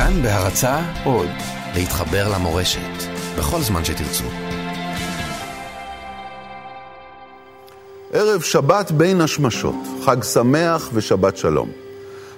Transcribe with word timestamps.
כאן 0.00 0.22
בהרצה 0.22 0.80
עוד, 1.04 1.28
להתחבר 1.74 2.28
למורשת, 2.34 2.80
בכל 3.38 3.60
זמן 3.60 3.84
שתרצו. 3.84 4.24
ערב 8.12 8.40
שבת 8.40 8.90
בין 8.90 9.20
השמשות, 9.20 9.74
חג 10.04 10.22
שמח 10.22 10.90
ושבת 10.92 11.36
שלום. 11.36 11.68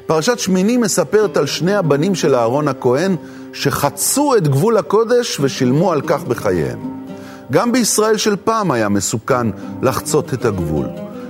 פרשת 0.07 0.39
שמיני 0.39 0.77
מספרת 0.77 1.37
על 1.37 1.47
שני 1.47 1.75
הבנים 1.75 2.15
של 2.15 2.35
אהרון 2.35 2.69
הכהן 2.69 3.17
שחצו 3.53 4.37
את 4.37 4.49
גבול 4.49 4.77
הקודש 4.77 5.41
ושילמו 5.41 5.93
על 5.93 6.01
כך 6.01 6.25
בחייהם. 6.25 7.05
גם 7.51 7.73
בישראל 7.73 8.17
של 8.17 8.37
פעם 8.37 8.71
היה 8.71 8.89
מסוכן 8.89 9.47
לחצות 9.83 10.35
את 10.35 10.45
הגבול. 10.45 10.87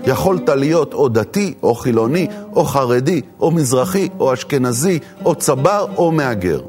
יכולת 0.06 0.48
להיות 0.48 0.94
או 0.94 1.08
דתי, 1.08 1.54
או 1.62 1.74
חילוני, 1.74 2.26
או 2.56 2.64
חרדי, 2.64 3.20
או 3.40 3.50
מזרחי, 3.50 4.08
או 4.20 4.32
אשכנזי, 4.32 4.98
או 5.24 5.34
צבר, 5.34 5.86
או 5.96 6.12
מהגר. 6.12 6.60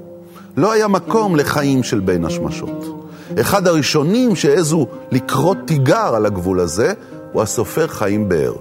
לא 0.58 0.72
היה 0.72 0.88
מקום 0.88 1.36
לחיים 1.36 1.84
של 1.84 2.00
בין 2.00 2.26
השמשות. 2.26 3.04
אחד 3.42 3.68
הראשונים 3.68 4.36
שהעזו 4.36 4.88
לקרוא 5.12 5.56
תיגר 5.66 6.16
על 6.16 6.26
הגבול 6.26 6.60
הזה, 6.60 6.94
הוא 7.32 7.42
הסופר 7.42 7.88
חיים 7.88 8.30
באר, 8.30 8.54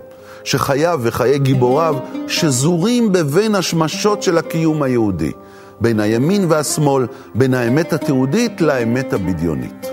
שחייו 0.45 1.01
וחיי 1.03 1.39
גיבוריו 1.39 1.97
שזורים 2.29 3.13
בבין 3.13 3.55
השמשות 3.55 4.23
של 4.23 4.39
הקיום 4.39 4.83
היהודי, 4.83 5.33
בין 5.81 6.01
הימין 6.01 6.47
והשמאל, 6.49 7.07
בין 7.35 7.55
האמת 7.55 7.93
התיעודית 7.93 8.61
לאמת 8.61 9.13
הבדיונית. 9.13 9.87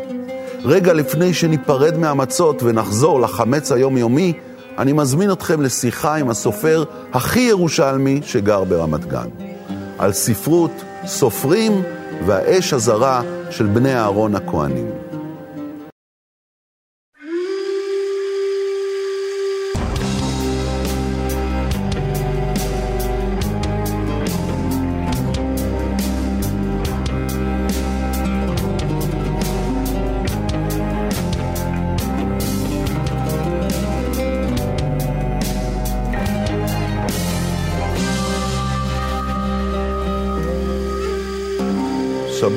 רגע 0.65 0.93
לפני 0.93 1.33
שניפרד 1.33 1.97
מהמצות 1.97 2.63
ונחזור 2.63 3.21
לחמץ 3.21 3.71
היומיומי, 3.71 4.33
אני 4.79 4.93
מזמין 4.93 5.31
אתכם 5.31 5.61
לשיחה 5.61 6.15
עם 6.15 6.29
הסופר 6.29 6.83
הכי 7.13 7.39
ירושלמי 7.39 8.21
שגר 8.23 8.63
ברמת 8.63 9.05
גן. 9.05 9.27
על 9.97 10.13
ספרות, 10.13 10.71
סופרים 11.05 11.81
והאש 12.25 12.73
הזרה 12.73 13.21
של 13.49 13.65
בני 13.65 13.95
אהרון 13.95 14.35
הכהנים. 14.35 14.87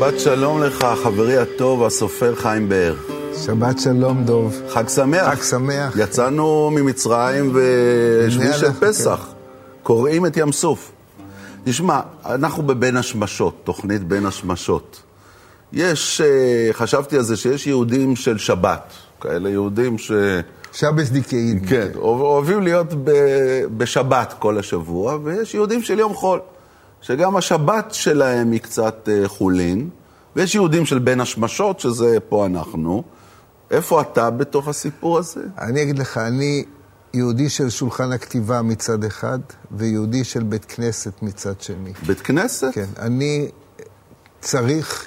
שבת 0.03 0.20
שלום 0.20 0.62
לך, 0.62 0.86
חברי 1.05 1.36
הטוב, 1.39 1.84
הסופר 1.84 2.34
חיים 2.34 2.69
באר. 2.69 2.95
שבת 3.45 3.81
שלום, 3.81 4.25
דוב. 4.25 4.62
חג 4.69 4.89
שמח. 4.89 5.34
חג 5.34 5.42
שמח. 5.42 5.97
יצאנו 5.97 6.70
ממצרים 6.70 7.53
ושביעי 7.55 8.53
של 8.53 8.73
פסח. 8.73 9.28
קוראים 9.83 10.27
את 10.27 10.36
ים 10.36 10.53
סוף. 10.53 10.92
תשמע, 11.64 12.00
אנחנו 12.27 12.62
בבין 12.62 12.97
השמשות, 12.97 13.61
תוכנית 13.64 14.05
בין 14.05 14.27
השמשות. 14.27 15.03
יש, 15.73 16.20
אה, 16.20 16.73
חשבתי 16.73 17.17
על 17.17 17.23
זה 17.23 17.36
שיש 17.36 17.67
יהודים 17.67 18.17
של 18.17 18.39
שבת, 18.39 18.92
כאלה 19.20 19.50
יהודים 19.50 19.98
ש... 19.98 20.12
שבס 20.73 21.08
דיקאין. 21.08 21.61
כן, 21.69 21.89
אוהבים 21.97 22.62
להיות 22.62 22.86
בשבת 23.77 24.34
כל 24.39 24.58
השבוע, 24.58 25.19
ויש 25.25 25.55
יהודים 25.55 25.83
של 25.83 25.98
יום 25.98 26.14
חול. 26.14 26.41
שגם 27.03 27.36
השבת 27.36 27.95
שלהם 27.95 28.53
היא 28.53 28.61
קצת 28.61 29.08
אה, 29.12 29.28
חולין, 29.28 29.91
ויש 30.36 30.55
יהודים 30.55 30.86
של 30.86 30.98
בין 30.98 31.20
השמשות, 31.20 31.81
שזה 31.81 32.19
פה 32.28 32.47
אנחנו. 32.47 33.03
איפה 33.70 34.00
אתה 34.00 34.31
בתוך 34.31 34.69
הסיפור 34.69 35.19
הזה? 35.19 35.41
אני 35.58 35.83
אגיד 35.83 35.98
לך, 35.98 36.18
אני 36.18 36.64
יהודי 37.14 37.48
של 37.48 37.70
שולחן 37.70 38.12
הכתיבה 38.12 38.62
מצד 38.62 39.05
אחד, 39.05 39.39
ויהודי 39.70 40.24
של 40.24 40.42
בית 40.42 40.64
כנסת 40.64 41.23
מצד 41.23 41.61
שני. 41.61 41.92
בית 42.07 42.20
כנסת? 42.20 42.68
כן. 42.73 42.86
אני 42.98 43.48
צריך 44.41 45.07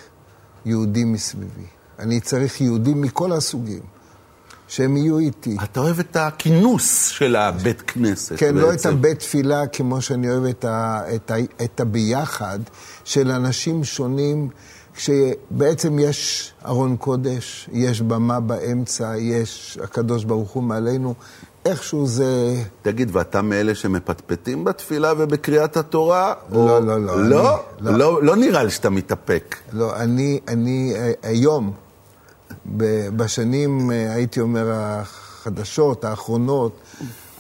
יהודים 0.66 1.14
מסביבי. 1.14 1.66
אני 2.00 2.20
צריך 2.20 2.62
יהודים 2.62 3.02
מכל 3.02 3.32
הסוגים. 3.32 3.95
שהם 4.68 4.98
יהיו 4.98 5.20
איתי. 5.20 5.58
אתה 5.64 5.80
אוהב 5.80 6.00
את 6.00 6.16
הכינוס 6.16 7.08
של 7.08 7.36
הבית 7.36 7.82
כנסת. 7.82 8.36
כן, 8.38 8.56
בעצם. 8.56 8.68
לא 8.68 8.74
את 8.74 8.86
הבית 8.86 9.20
תפילה 9.20 9.68
כמו 9.68 10.02
שאני 10.02 10.32
אוהב 10.32 10.44
את, 10.44 10.66
ה, 10.66 11.02
את, 11.16 11.32
ה, 11.32 11.36
את 11.64 11.80
הביחד 11.80 12.60
של 13.04 13.32
אנשים 13.32 13.84
שונים, 13.84 14.50
כשבעצם 14.96 16.00
יש 16.00 16.54
ארון 16.66 16.98
קודש, 16.98 17.70
יש 17.74 18.02
במה 18.02 18.40
באמצע, 18.40 19.14
יש 19.18 19.80
הקדוש 19.84 20.24
ברוך 20.24 20.52
הוא 20.52 20.64
מעלינו. 20.64 21.14
איכשהו 21.66 22.08
זה... 22.08 22.56
תגיד, 22.82 23.10
ואתה 23.14 23.42
מאלה 23.42 23.76
שמפטפטים 23.76 24.64
בתפילה 24.64 25.14
ובקריאת 25.18 25.78
התורה? 25.78 26.34
לא, 26.52 26.60
או... 26.60 26.86
לא, 26.86 27.02
לא. 27.06 27.30
לא? 27.30 27.60
אני, 27.80 27.86
לא? 27.86 27.98
לא? 27.98 28.24
לא 28.24 28.36
נראה 28.36 28.64
לי 28.64 28.72
שאתה 28.72 28.90
מתאפק. 28.90 29.56
לא, 29.74 29.96
אני, 29.96 30.40
אני 30.48 30.94
אה, 30.96 31.12
היום... 31.24 31.85
בשנים, 33.16 33.92
אה, 33.92 34.14
הייתי 34.14 34.40
אומר, 34.42 34.72
החדשות, 34.72 36.06
האחרונות, 36.06 36.80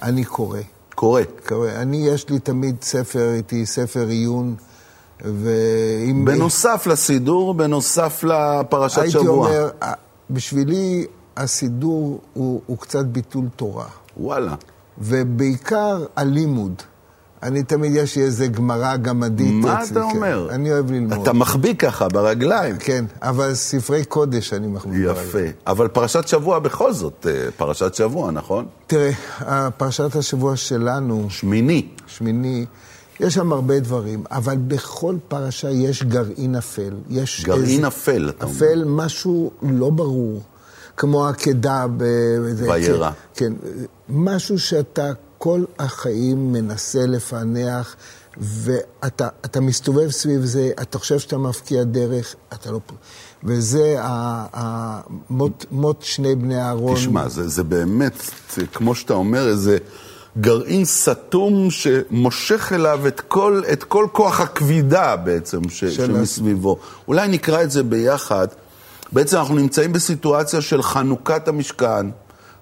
אני 0.01 0.23
קורא. 0.23 0.59
קורא. 0.95 1.21
קורא. 1.47 1.69
אני, 1.69 2.07
יש 2.07 2.29
לי 2.29 2.39
תמיד 2.39 2.75
ספר 2.81 3.33
איתי, 3.33 3.65
ספר 3.65 4.07
עיון, 4.07 4.55
ואם... 5.21 6.25
בנוסף 6.25 6.87
לסידור, 6.87 7.53
בנוסף 7.53 8.23
לפרשת 8.23 8.97
הייתי 8.97 9.11
שבוע. 9.11 9.47
הייתי 9.47 9.59
אומר, 9.59 9.69
בשבילי 10.29 11.05
הסידור 11.37 12.21
הוא, 12.33 12.61
הוא 12.65 12.77
קצת 12.77 13.05
ביטול 13.05 13.45
תורה. 13.55 13.87
וואלה. 14.17 14.55
ובעיקר 14.97 16.05
הלימוד. 16.15 16.81
אני 17.43 17.63
תמיד, 17.63 17.95
יש 17.95 18.15
לי 18.15 18.23
איזה 18.23 18.47
גמרא 18.47 18.95
גמדית. 18.97 19.53
מה 19.53 19.83
אתה 19.91 20.01
אומר? 20.01 20.47
אני 20.51 20.71
אוהב 20.71 20.91
ללמוד. 20.91 21.21
אתה 21.21 21.33
מחביא 21.33 21.75
ככה 21.75 22.07
ברגליים. 22.07 22.77
כן, 22.77 23.05
אבל 23.21 23.53
ספרי 23.53 24.05
קודש 24.05 24.53
אני 24.53 24.67
מחביא 24.67 25.07
ברגליים. 25.07 25.27
יפה. 25.27 25.39
אבל 25.67 25.87
פרשת 25.87 26.27
שבוע 26.27 26.59
בכל 26.59 26.93
זאת, 26.93 27.27
אה, 27.29 27.51
פרשת 27.57 27.93
שבוע, 27.93 28.31
נכון? 28.31 28.65
תראה, 28.87 29.11
פרשת 29.77 30.15
השבוע 30.15 30.55
שלנו... 30.55 31.27
שמיני. 31.29 31.87
שמיני. 32.07 32.65
יש 33.19 33.33
שם 33.33 33.53
הרבה 33.53 33.79
דברים, 33.79 34.23
אבל 34.31 34.55
בכל 34.57 35.15
פרשה 35.27 35.69
יש 35.69 36.03
גרעין 36.03 36.55
אפל. 36.55 36.93
יש 37.09 37.45
גרעין 37.45 37.85
אפל, 37.85 38.29
אתה 38.29 38.45
אומר. 38.45 38.55
אפל, 38.55 38.83
משהו 38.85 39.51
לא 39.61 39.89
ברור. 39.89 40.41
כמו 40.97 41.27
עקדה 41.27 41.85
ב... 41.97 42.03
וירא. 42.55 43.11
כן, 43.33 43.53
כן, 43.63 43.73
משהו 44.09 44.59
שאתה 44.59 45.11
כל 45.37 45.63
החיים 45.79 46.53
מנסה 46.53 47.05
לפענח, 47.05 47.95
ואתה 48.37 49.61
מסתובב 49.61 50.11
סביב 50.11 50.45
זה, 50.45 50.71
אתה 50.81 50.99
חושב 50.99 51.19
שאתה 51.19 51.37
מפקיע 51.37 51.83
דרך, 51.83 52.35
אתה 52.53 52.71
לא... 52.71 52.79
וזה 53.43 53.95
המות, 54.53 55.65
מות 55.71 56.01
שני 56.01 56.35
בני 56.35 56.61
אהרון. 56.61 56.95
תשמע, 56.95 57.29
זה, 57.29 57.47
זה 57.47 57.63
באמת, 57.63 58.13
זה, 58.55 58.67
כמו 58.67 58.95
שאתה 58.95 59.13
אומר, 59.13 59.47
איזה 59.47 59.77
גרעין 60.37 60.85
סתום 60.85 61.71
שמושך 61.71 62.71
אליו 62.75 63.07
את 63.07 63.19
כל, 63.19 63.61
את 63.73 63.83
כל 63.83 64.07
כוח 64.11 64.39
הכבידה 64.41 65.15
בעצם 65.15 65.69
ש, 65.69 65.83
שמסביבו. 65.83 66.77
אולי 67.07 67.27
נקרא 67.27 67.63
את 67.63 67.71
זה 67.71 67.83
ביחד. 67.83 68.47
בעצם 69.11 69.37
אנחנו 69.37 69.55
נמצאים 69.55 69.93
בסיטואציה 69.93 70.61
של 70.61 70.81
חנוכת 70.81 71.47
המשכן, 71.47 72.05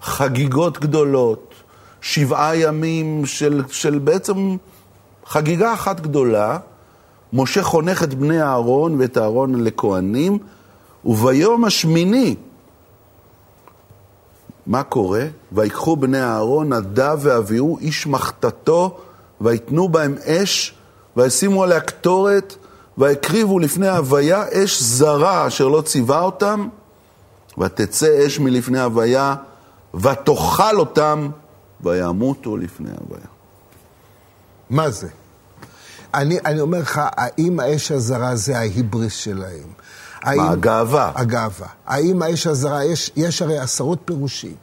חגיגות 0.01 0.79
גדולות, 0.79 1.52
שבעה 2.03 2.55
ימים 2.55 3.25
של, 3.25 3.63
של 3.69 3.99
בעצם 3.99 4.57
חגיגה 5.25 5.73
אחת 5.73 5.99
גדולה. 5.99 6.57
משה 7.33 7.63
חונך 7.63 8.03
את 8.03 8.13
בני 8.13 8.41
אהרון 8.41 8.95
ואת 8.99 9.17
אהרון 9.17 9.63
לכהנים, 9.63 10.37
וביום 11.05 11.65
השמיני, 11.65 12.35
מה 14.67 14.83
קורה? 14.83 15.25
ויקחו 15.51 15.95
בני 15.95 16.23
אהרון, 16.23 16.73
נדב 16.73 17.17
ואביהו, 17.21 17.77
איש 17.77 18.07
מחתתו, 18.07 18.97
ויתנו 19.41 19.89
בהם 19.89 20.15
אש, 20.25 20.73
וישימו 21.17 21.63
עליה 21.63 21.79
קטורת, 21.79 22.55
ויקריבו 22.97 23.59
לפני 23.59 23.89
הוויה 23.89 24.43
אש 24.53 24.81
זרה 24.81 25.47
אשר 25.47 25.67
לא 25.67 25.81
ציווה 25.81 26.21
אותם, 26.21 26.67
ותצא 27.57 28.25
אש 28.27 28.39
מלפני 28.39 28.81
הוויה, 28.81 29.35
ותאכל 29.93 30.79
אותם 30.79 31.29
וימותו 31.83 32.57
לפני 32.57 32.89
הוויה. 32.99 33.25
מה 34.69 34.89
זה? 34.89 35.07
אני, 36.13 36.37
אני 36.45 36.59
אומר 36.59 36.79
לך, 36.79 37.01
האם 37.03 37.59
האש 37.59 37.91
הזרה 37.91 38.35
זה 38.35 38.57
ההיבריס 38.57 39.13
שלהם? 39.13 39.67
האם, 40.21 40.37
מה, 40.37 40.51
הגאווה? 40.51 41.11
הגאווה. 41.15 41.67
האם 41.85 42.21
האש 42.21 42.47
הזרה, 42.47 42.85
יש, 42.85 43.11
יש 43.15 43.41
הרי 43.41 43.57
עשרות 43.57 43.99
פירושים. 44.05 44.55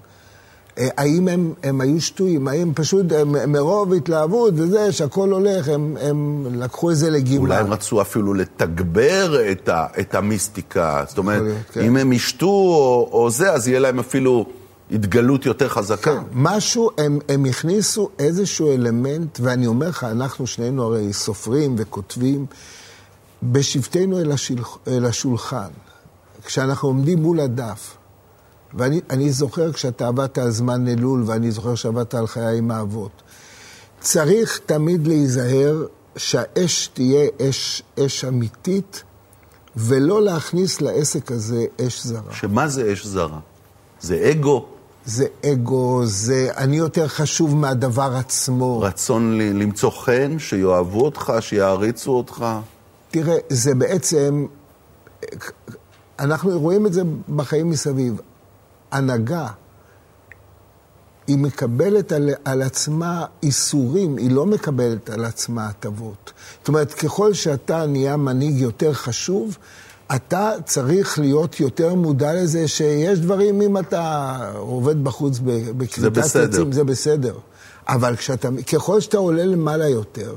אה, 0.78 0.88
האם 0.96 1.28
הם, 1.28 1.52
הם 1.62 1.80
היו 1.80 2.00
שטויים? 2.00 2.48
האם 2.48 2.72
פשוט 2.74 3.12
הם, 3.12 3.52
מרוב 3.52 3.92
התלהבות 3.92 4.54
וזה, 4.56 4.92
שהכל 4.92 5.30
הולך, 5.30 5.68
הם, 5.68 5.96
הם 6.00 6.46
לקחו 6.52 6.90
את 6.90 6.96
זה 6.96 7.10
לגימה? 7.10 7.42
אולי 7.42 7.56
הם 7.56 7.72
רצו 7.72 8.00
אפילו 8.00 8.34
לתגבר 8.34 9.50
את, 9.52 9.68
ה, 9.68 9.86
את 10.00 10.14
המיסטיקה. 10.14 11.04
זאת 11.08 11.18
אומרת, 11.18 11.42
כן. 11.72 11.80
אם 11.80 11.96
הם 11.96 12.12
ישתו 12.12 12.46
או, 12.46 13.08
או 13.12 13.30
זה, 13.30 13.52
אז 13.52 13.68
יהיה 13.68 13.80
להם 13.80 13.98
אפילו 13.98 14.46
התגלות 14.92 15.46
יותר 15.46 15.68
חזקה. 15.68 16.16
כן, 16.16 16.22
משהו, 16.32 16.90
הם, 16.98 17.18
הם 17.28 17.44
הכניסו 17.44 18.08
איזשהו 18.18 18.72
אלמנט, 18.72 19.38
ואני 19.42 19.66
אומר 19.66 19.88
לך, 19.88 20.04
אנחנו 20.04 20.46
שנינו 20.46 20.82
הרי 20.82 21.12
סופרים 21.12 21.74
וכותבים, 21.78 22.46
בשבתנו 23.42 24.20
אל, 24.20 24.32
השל, 24.32 24.62
אל 24.88 25.04
השולחן, 25.04 25.68
כשאנחנו 26.44 26.88
עומדים 26.88 27.22
מול 27.22 27.40
הדף, 27.40 27.96
ואני 28.74 29.30
זוכר 29.30 29.72
כשאתה 29.72 30.08
עבדת 30.08 30.38
על 30.38 30.50
זמן 30.50 30.88
אלול, 30.88 31.22
ואני 31.26 31.50
זוכר 31.50 31.74
שעבדת 31.74 32.14
על 32.14 32.26
חיי 32.26 32.58
עם 32.58 32.70
האבות. 32.70 33.22
צריך 34.00 34.60
תמיד 34.66 35.06
להיזהר 35.06 35.86
שהאש 36.16 36.90
תהיה 36.94 37.28
אש, 37.42 37.82
אש 38.00 38.24
אמיתית, 38.24 39.02
ולא 39.76 40.22
להכניס 40.22 40.80
לעסק 40.80 41.32
הזה 41.32 41.64
אש 41.86 42.04
זרה. 42.04 42.32
שמה 42.32 42.68
זה 42.68 42.92
אש 42.92 43.06
זרה? 43.06 43.38
זה 44.00 44.30
אגו? 44.30 44.66
זה 45.04 45.26
אגו, 45.52 46.00
זה 46.04 46.48
אני 46.56 46.76
יותר 46.76 47.08
חשוב 47.08 47.56
מהדבר 47.56 48.12
עצמו. 48.16 48.80
רצון 48.80 49.38
ל- 49.38 49.42
למצוא 49.62 49.90
חן, 49.90 50.38
שיאהבו 50.38 51.04
אותך, 51.04 51.32
שיעריצו 51.40 52.10
אותך? 52.12 52.46
תראה, 53.10 53.36
זה 53.48 53.74
בעצם, 53.74 54.46
אנחנו 56.18 56.60
רואים 56.60 56.86
את 56.86 56.92
זה 56.92 57.02
בחיים 57.36 57.70
מסביב. 57.70 58.20
הנהגה, 58.92 59.46
היא 61.26 61.38
מקבלת 61.38 62.12
על, 62.12 62.30
על 62.44 62.62
עצמה 62.62 63.24
איסורים, 63.42 64.16
היא 64.16 64.30
לא 64.30 64.46
מקבלת 64.46 65.10
על 65.10 65.24
עצמה 65.24 65.66
הטבות. 65.68 66.32
זאת 66.58 66.68
אומרת, 66.68 66.92
ככל 66.94 67.32
שאתה 67.32 67.86
נהיה 67.86 68.16
מנהיג 68.16 68.56
יותר 68.58 68.92
חשוב, 68.92 69.56
אתה 70.14 70.52
צריך 70.64 71.18
להיות 71.18 71.60
יותר 71.60 71.94
מודע 71.94 72.34
לזה 72.34 72.68
שיש 72.68 73.18
דברים, 73.18 73.62
אם 73.62 73.78
אתה 73.78 74.36
עובד 74.56 75.04
בחוץ 75.04 75.38
בכריתת 75.76 76.18
עצים, 76.18 76.72
זה 76.72 76.84
בסדר. 76.84 77.34
אבל 77.88 78.16
כשאתה, 78.16 78.48
ככל 78.72 79.00
שאתה 79.00 79.18
עולה 79.18 79.44
למעלה 79.44 79.88
יותר, 79.88 80.34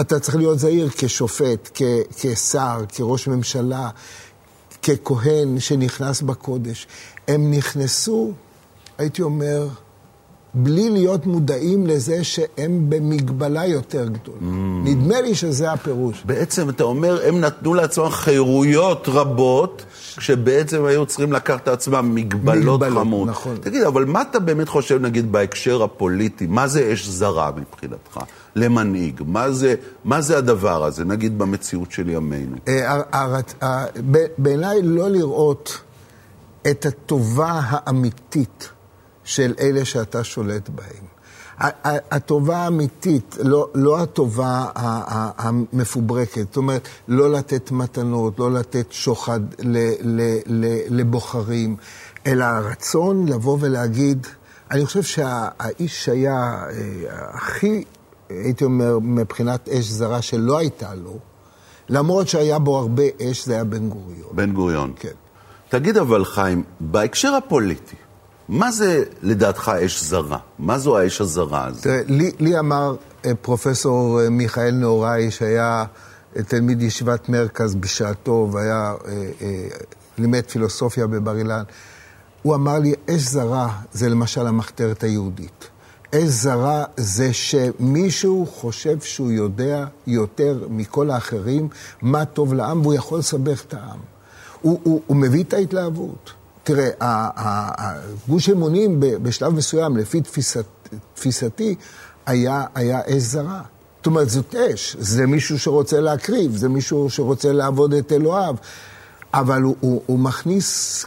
אתה 0.00 0.20
צריך 0.20 0.36
להיות 0.36 0.58
זהיר 0.58 0.88
כשופט, 0.96 1.70
כ, 1.74 1.82
כשר, 2.16 2.84
כראש 2.88 3.28
ממשלה, 3.28 3.90
ככהן 4.82 5.60
שנכנס 5.60 6.22
בקודש. 6.22 6.86
הם 7.28 7.50
נכנסו, 7.50 8.32
הייתי 8.98 9.22
אומר, 9.22 9.68
בלי 10.54 10.90
להיות 10.90 11.26
מודעים 11.26 11.86
לזה 11.86 12.24
שהם 12.24 12.90
במגבלה 12.90 13.66
יותר 13.66 14.08
גדולה. 14.08 14.38
Mm. 14.40 14.44
נדמה 14.84 15.20
לי 15.20 15.34
שזה 15.34 15.72
הפירוש. 15.72 16.22
בעצם 16.24 16.68
אתה 16.68 16.84
אומר, 16.84 17.28
הם 17.28 17.40
נתנו 17.40 17.74
לעצמם 17.74 18.08
חירויות 18.10 19.08
רבות, 19.08 19.84
כשבעצם 20.16 20.84
היו 20.84 21.06
צריכים 21.06 21.32
לקחת 21.32 21.68
לעצמם 21.68 22.14
מגבלות, 22.14 22.80
מגבלות, 22.80 22.98
חמות. 22.98 23.28
נכון. 23.28 23.56
תגיד, 23.60 23.82
אבל 23.82 24.04
מה 24.04 24.22
אתה 24.22 24.38
באמת 24.38 24.68
חושב, 24.68 25.00
נגיד, 25.00 25.32
בהקשר 25.32 25.82
הפוליטי? 25.82 26.46
מה 26.46 26.68
זה 26.68 26.92
אש 26.92 27.08
זרה 27.08 27.50
מבחינתך? 27.56 28.20
למנהיג. 28.56 29.22
מה 29.26 29.52
זה, 29.52 29.74
מה 30.04 30.20
זה 30.20 30.38
הדבר 30.38 30.84
הזה, 30.84 31.04
נגיד, 31.04 31.38
במציאות 31.38 31.92
של 31.92 32.08
ימינו? 32.08 32.56
אה, 32.68 33.84
בעיניי 34.38 34.82
לא 34.82 35.10
לראות 35.10 35.80
את 36.70 36.86
הטובה 36.86 37.60
האמיתית 37.64 38.68
של 39.24 39.54
אלה 39.60 39.84
שאתה 39.84 40.24
שולט 40.24 40.68
בהם. 40.68 41.19
הטובה 42.10 42.56
האמיתית, 42.56 43.36
לא, 43.42 43.68
לא 43.74 44.00
הטובה 44.02 44.66
המפוברקת, 45.38 46.46
זאת 46.46 46.56
אומרת, 46.56 46.88
לא 47.08 47.32
לתת 47.32 47.70
מתנות, 47.70 48.38
לא 48.38 48.52
לתת 48.52 48.86
שוחד 48.90 49.40
ל, 49.58 49.76
ל, 50.02 50.38
ל, 50.46 50.66
לבוחרים, 50.88 51.76
אלא 52.26 52.44
הרצון 52.44 53.28
לבוא 53.28 53.58
ולהגיד, 53.60 54.26
אני 54.70 54.86
חושב 54.86 55.02
שהאיש 55.02 56.04
שהיה 56.04 56.64
אה, 56.70 56.74
הכי, 57.10 57.84
הייתי 58.28 58.64
אומר, 58.64 58.98
מבחינת 58.98 59.68
אש 59.68 59.84
זרה 59.84 60.22
שלא 60.22 60.58
הייתה 60.58 60.94
לו, 60.94 61.18
למרות 61.88 62.28
שהיה 62.28 62.58
בו 62.58 62.78
הרבה 62.78 63.02
אש, 63.22 63.46
זה 63.46 63.54
היה 63.54 63.64
בן 63.64 63.88
גוריון. 63.88 64.28
בן 64.32 64.52
גוריון. 64.52 64.92
כן. 64.96 65.08
תגיד 65.68 65.96
אבל, 65.96 66.24
חיים, 66.24 66.62
בהקשר 66.80 67.34
הפוליטי, 67.34 67.96
מה 68.50 68.72
זה 68.72 69.04
לדעתך 69.22 69.72
אש 69.84 70.02
זרה? 70.02 70.38
מה 70.58 70.78
זו 70.78 70.98
האש 70.98 71.20
הזרה 71.20 71.66
הזאת? 71.66 71.82
תראה, 71.82 72.00
לי, 72.06 72.32
לי 72.38 72.58
אמר 72.58 72.96
אה, 73.24 73.34
פרופסור 73.42 74.20
אה, 74.20 74.30
מיכאל 74.30 74.70
נהוראי, 74.70 75.30
שהיה 75.30 75.84
אה, 76.36 76.42
תלמיד 76.42 76.82
ישיבת 76.82 77.28
מרכז 77.28 77.74
בשעתו, 77.74 78.48
והיה, 78.52 78.94
לימד 80.18 80.44
פילוסופיה 80.48 81.06
בבר 81.06 81.38
אילן, 81.38 81.62
הוא 82.42 82.54
אמר 82.54 82.78
לי, 82.78 82.94
אש 83.10 83.22
זרה 83.22 83.68
זה 83.92 84.08
למשל 84.08 84.46
המחתרת 84.46 85.02
היהודית. 85.02 85.68
אש 86.14 86.28
זרה 86.28 86.84
זה 86.96 87.32
שמישהו 87.32 88.46
חושב 88.46 89.00
שהוא 89.00 89.30
יודע 89.30 89.86
יותר 90.06 90.66
מכל 90.70 91.10
האחרים 91.10 91.68
מה 92.02 92.24
טוב 92.24 92.54
לעם, 92.54 92.80
והוא 92.80 92.94
יכול 92.94 93.18
לסבך 93.18 93.64
את 93.64 93.74
העם. 93.74 93.98
הוא, 94.60 94.80
הוא, 94.82 95.02
הוא 95.06 95.16
מביא 95.16 95.44
את 95.44 95.52
ההתלהבות. 95.52 96.39
תראה, 96.74 96.90
גוש 98.28 98.48
אמונים 98.48 98.96
בשלב 99.00 99.52
מסוים, 99.52 99.96
לפי 99.96 100.20
תפיסת, 100.20 100.64
תפיסתי, 101.14 101.74
היה, 102.26 102.64
היה 102.74 103.00
אש 103.06 103.22
זרה. 103.22 103.60
זאת 103.96 104.06
אומרת, 104.06 104.30
זאת 104.30 104.54
אש, 104.54 104.96
זה 104.98 105.26
מישהו 105.26 105.58
שרוצה 105.58 106.00
להקריב, 106.00 106.56
זה 106.56 106.68
מישהו 106.68 107.10
שרוצה 107.10 107.52
לעבוד 107.52 107.94
את 107.94 108.12
אלוהיו, 108.12 108.54
אבל 109.34 109.62
הוא, 109.62 109.76
הוא, 109.80 110.02
הוא 110.06 110.18
מכניס 110.18 111.04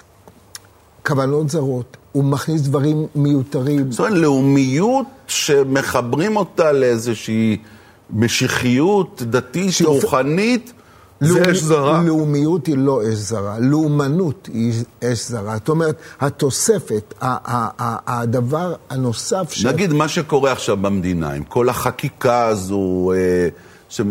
כוונות 1.06 1.50
זרות, 1.50 1.98
הוא 2.12 2.24
מכניס 2.24 2.62
דברים 2.62 3.08
מיותרים. 3.16 3.92
זאת 3.92 4.00
אומרת, 4.00 4.14
לאומיות 4.14 5.06
שמחברים 5.28 6.36
אותה 6.38 6.72
לאיזושהי 6.72 7.58
משיחיות 8.10 9.22
דתית, 9.26 9.74
שיופ- 9.74 9.86
רוחנית, 9.88 10.74
זה 11.24 11.52
אש 11.52 11.58
זרה. 11.58 12.04
לאומיות 12.04 12.68
היא 12.68 12.78
לא 12.78 13.02
אש 13.10 13.14
זרה, 13.16 13.60
לאומנות 13.60 14.50
היא 14.54 14.84
אש 15.04 15.28
זרה. 15.30 15.54
זאת 15.56 15.70
אומרת, 15.70 15.96
התוספת, 16.22 17.14
הדבר 17.22 18.74
הנוסף 18.90 19.52
ש... 19.52 19.66
נגיד 19.66 19.94
מה 19.94 20.08
שקורה 20.08 20.52
עכשיו 20.52 20.78
במדינה, 20.78 21.32
עם 21.32 21.44
כל 21.44 21.70
החקיקה 21.70 22.46
הזו 22.46 23.12
אה, 23.16 23.48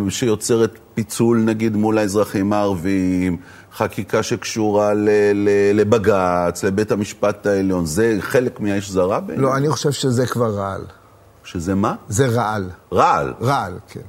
שיוצרת 0.08 0.78
פיצול 0.94 1.38
נגיד 1.38 1.76
מול 1.76 1.98
האזרחים 1.98 2.52
הערבים, 2.52 3.36
חקיקה 3.76 4.22
שקשורה 4.22 4.94
ל- 4.94 5.08
ל- 5.34 5.80
לבג"ץ, 5.80 6.64
לבית 6.64 6.92
המשפט 6.92 7.46
העליון, 7.46 7.86
זה 7.86 8.16
חלק 8.20 8.60
מהאש 8.60 8.90
זרה 8.90 9.20
בעיניי? 9.20 9.44
לא, 9.44 9.56
אני 9.56 9.70
חושב 9.70 9.90
שזה 9.90 10.26
כבר 10.26 10.50
רעל. 10.54 10.80
שזה 11.44 11.74
מה? 11.74 11.94
זה 12.08 12.26
רעל. 12.26 12.70
רעל. 12.92 13.32
רעל, 13.42 13.72
כן. 13.88 14.00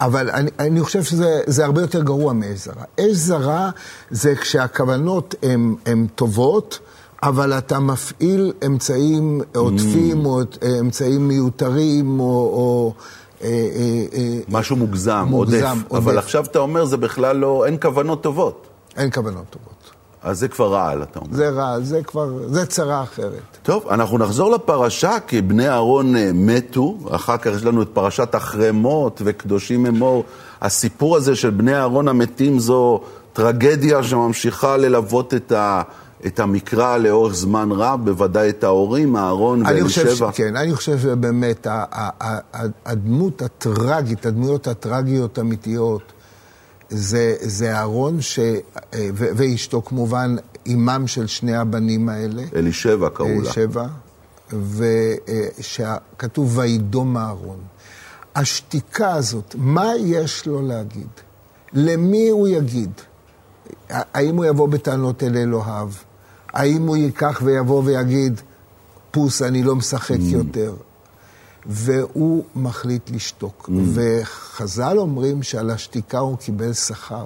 אבל 0.00 0.30
אני, 0.30 0.50
אני 0.58 0.82
חושב 0.82 1.02
שזה 1.02 1.40
זה 1.46 1.64
הרבה 1.64 1.80
יותר 1.80 2.02
גרוע 2.02 2.32
מאש 2.32 2.58
זרה. 2.58 2.84
אש 3.00 3.16
זרה 3.16 3.70
זה 4.10 4.34
כשהכוונות 4.34 5.34
הן 5.86 6.06
טובות, 6.14 6.78
אבל 7.22 7.52
אתה 7.52 7.78
מפעיל 7.78 8.52
אמצעים 8.66 9.40
עוטפים, 9.54 10.26
או 10.26 10.40
אה, 10.40 10.78
אמצעים 10.80 11.28
מיותרים, 11.28 12.20
או... 12.20 12.26
או 12.26 12.92
אה, 13.42 13.48
אה, 14.12 14.38
משהו 14.48 14.76
מוגזם, 14.76 15.26
מוגזם, 15.30 15.56
עודף. 15.66 15.88
עודף. 15.88 16.04
אבל 16.04 16.18
עכשיו 16.18 16.44
אתה 16.44 16.58
אומר, 16.58 16.84
זה 16.84 16.96
בכלל 16.96 17.36
לא, 17.36 17.66
אין 17.66 17.76
כוונות 17.82 18.22
טובות. 18.22 18.66
אין 18.96 19.10
כוונות 19.10 19.44
טובות. 19.50 19.77
אז 20.22 20.38
זה 20.38 20.48
כבר 20.48 20.72
רעל, 20.72 21.02
אתה 21.02 21.18
אומר. 21.18 21.36
זה 21.36 21.48
רעל, 21.48 21.84
זה 21.84 22.02
כבר, 22.02 22.28
זה 22.46 22.66
צרה 22.66 23.02
אחרת. 23.02 23.58
טוב, 23.62 23.88
אנחנו 23.90 24.18
נחזור 24.18 24.50
לפרשה, 24.50 25.16
כי 25.26 25.42
בני 25.42 25.68
אהרון 25.68 26.16
אה, 26.16 26.30
מתו, 26.34 26.98
אחר 27.10 27.36
כך 27.36 27.50
יש 27.56 27.64
לנו 27.64 27.82
את 27.82 27.88
פרשת 27.92 28.34
אחרי 28.34 28.70
מות 28.70 29.22
וקדושים 29.24 29.86
אמור. 29.86 30.24
הסיפור 30.60 31.16
הזה 31.16 31.36
של 31.36 31.50
בני 31.50 31.74
אהרון 31.74 32.08
המתים 32.08 32.58
זו 32.58 33.00
טרגדיה 33.32 34.02
שממשיכה 34.02 34.76
ללוות 34.76 35.34
את, 35.34 35.52
ה, 35.52 35.82
את 36.26 36.40
המקרא 36.40 36.96
לאורך 36.96 37.34
זמן 37.34 37.68
רב, 37.72 38.04
בוודאי 38.04 38.48
את 38.48 38.64
ההורים, 38.64 39.16
אהרון 39.16 39.66
אני 39.66 39.84
חושב 39.84 40.04
ואלישבע. 40.04 40.32
שכן, 40.32 40.56
אני 40.56 40.74
חושב 40.74 40.98
שבאמת 40.98 41.66
הדמות 42.86 43.42
הטרגית, 43.42 44.26
הדמויות 44.26 44.66
הטרגיות 44.66 45.38
האמיתיות, 45.38 46.12
זה, 46.90 47.36
זה 47.40 47.74
אהרון 47.76 48.20
ש... 48.20 48.38
ו- 48.94 49.28
ואשתו 49.36 49.82
כמובן, 49.82 50.36
אימם 50.66 51.06
של 51.06 51.26
שני 51.26 51.56
הבנים 51.56 52.08
האלה. 52.08 52.42
אלישבע 52.56 53.08
קראו 53.10 53.40
לה. 53.40 53.52
שבע, 53.52 53.86
ושכתוב 55.58 56.58
וידום 56.58 57.16
אהרון. 57.16 57.58
השתיקה 58.36 59.12
הזאת, 59.14 59.54
מה 59.58 59.90
יש 59.98 60.46
לו 60.46 60.62
להגיד? 60.62 61.08
למי 61.72 62.28
הוא 62.28 62.48
יגיד? 62.48 62.90
האם 63.90 64.36
הוא 64.36 64.44
יבוא 64.44 64.68
בטענות 64.68 65.22
אל 65.22 65.36
אלוהיו? 65.36 65.90
האם 66.52 66.86
הוא 66.86 66.96
ייקח 66.96 67.40
ויבוא 67.44 67.82
ויגיד, 67.84 68.40
פוס, 69.10 69.42
אני 69.42 69.62
לא 69.62 69.76
משחק 69.76 70.16
יותר. 70.20 70.74
והוא 71.68 72.44
מחליט 72.56 73.10
לשתוק. 73.10 73.70
וחז"ל 73.94 74.98
אומרים 74.98 75.42
שעל 75.42 75.70
השתיקה 75.70 76.18
הוא 76.18 76.36
קיבל 76.38 76.72
שכר. 76.72 77.24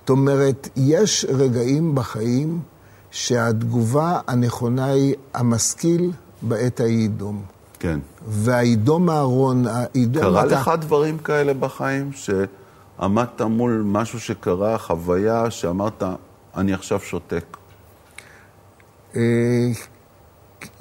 זאת 0.00 0.10
אומרת, 0.10 0.68
יש 0.76 1.26
רגעים 1.28 1.94
בחיים 1.94 2.60
שהתגובה 3.10 4.20
הנכונה 4.26 4.84
היא 4.84 5.14
המשכיל 5.34 6.10
בעת 6.42 6.80
הידום. 6.80 7.42
כן. 7.78 7.98
והידום 8.28 9.10
אהרון, 9.10 9.64
הידום... 9.94 10.22
קרה 10.22 10.46
אתה- 10.46 10.54
לך 10.54 10.70
דברים 10.80 11.18
כאלה 11.18 11.54
בחיים, 11.54 12.10
שעמדת 12.12 13.40
מול 13.42 13.82
משהו 13.86 14.20
שקרה, 14.20 14.78
חוויה, 14.78 15.50
שאמרת, 15.50 16.02
אני 16.56 16.72
עכשיו 16.74 17.00
שותק. 17.00 17.56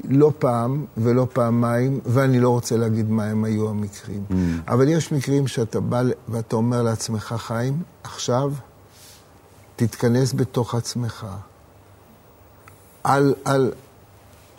לא 0.09 0.31
פעם 0.39 0.85
ולא 0.97 1.27
פעמיים, 1.33 1.99
ואני 2.05 2.39
לא 2.39 2.49
רוצה 2.49 2.77
להגיד 2.77 3.09
מה 3.09 3.25
הם 3.25 3.43
היו 3.43 3.69
המקרים. 3.69 4.23
Mm. 4.29 4.33
אבל 4.67 4.87
יש 4.87 5.11
מקרים 5.11 5.47
שאתה 5.47 5.79
בא 5.79 6.01
ואתה 6.29 6.55
אומר 6.55 6.81
לעצמך, 6.81 7.35
חיים, 7.37 7.83
עכשיו 8.03 8.51
תתכנס 9.75 10.33
בתוך 10.33 10.75
עצמך. 10.75 11.25
אל, 13.05 13.33
אל, 13.47 13.71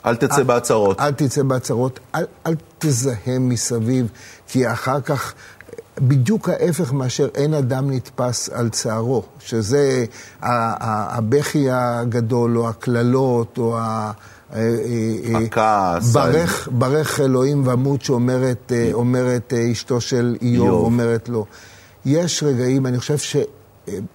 אל 0.06 0.16
תצא 0.16 0.42
בהצהרות. 0.42 1.00
אל 1.00 1.12
תצא 1.12 1.42
בהצהרות, 1.42 2.00
אל, 2.14 2.24
אל 2.46 2.54
תזהם 2.78 3.48
מסביב, 3.48 4.08
כי 4.48 4.72
אחר 4.72 5.00
כך, 5.00 5.34
בדיוק 5.98 6.48
ההפך 6.48 6.92
מאשר 6.92 7.28
אין 7.34 7.54
אדם 7.54 7.90
נתפס 7.90 8.48
על 8.48 8.68
צערו, 8.68 9.22
שזה 9.40 10.04
הבכי 10.42 11.66
הגדול, 11.70 12.58
או 12.58 12.68
הקללות, 12.68 13.58
או 13.58 13.78
ה... 13.78 14.12
אה, 14.54 14.58
אה, 14.60 14.64
אה, 15.34 15.38
הכעס, 15.38 16.12
ברך, 16.12 16.68
ברך 16.72 17.20
אלוהים 17.20 17.62
ומות 17.66 18.02
שאומרת 18.02 18.72
אומרת, 18.92 19.52
אשתו 19.72 20.00
של 20.00 20.36
איוב, 20.42 20.64
איוב. 20.66 20.84
אומרת 20.84 21.28
לו. 21.28 21.46
יש 22.04 22.42
רגעים, 22.42 22.86
אני 22.86 22.98
חושב 22.98 23.38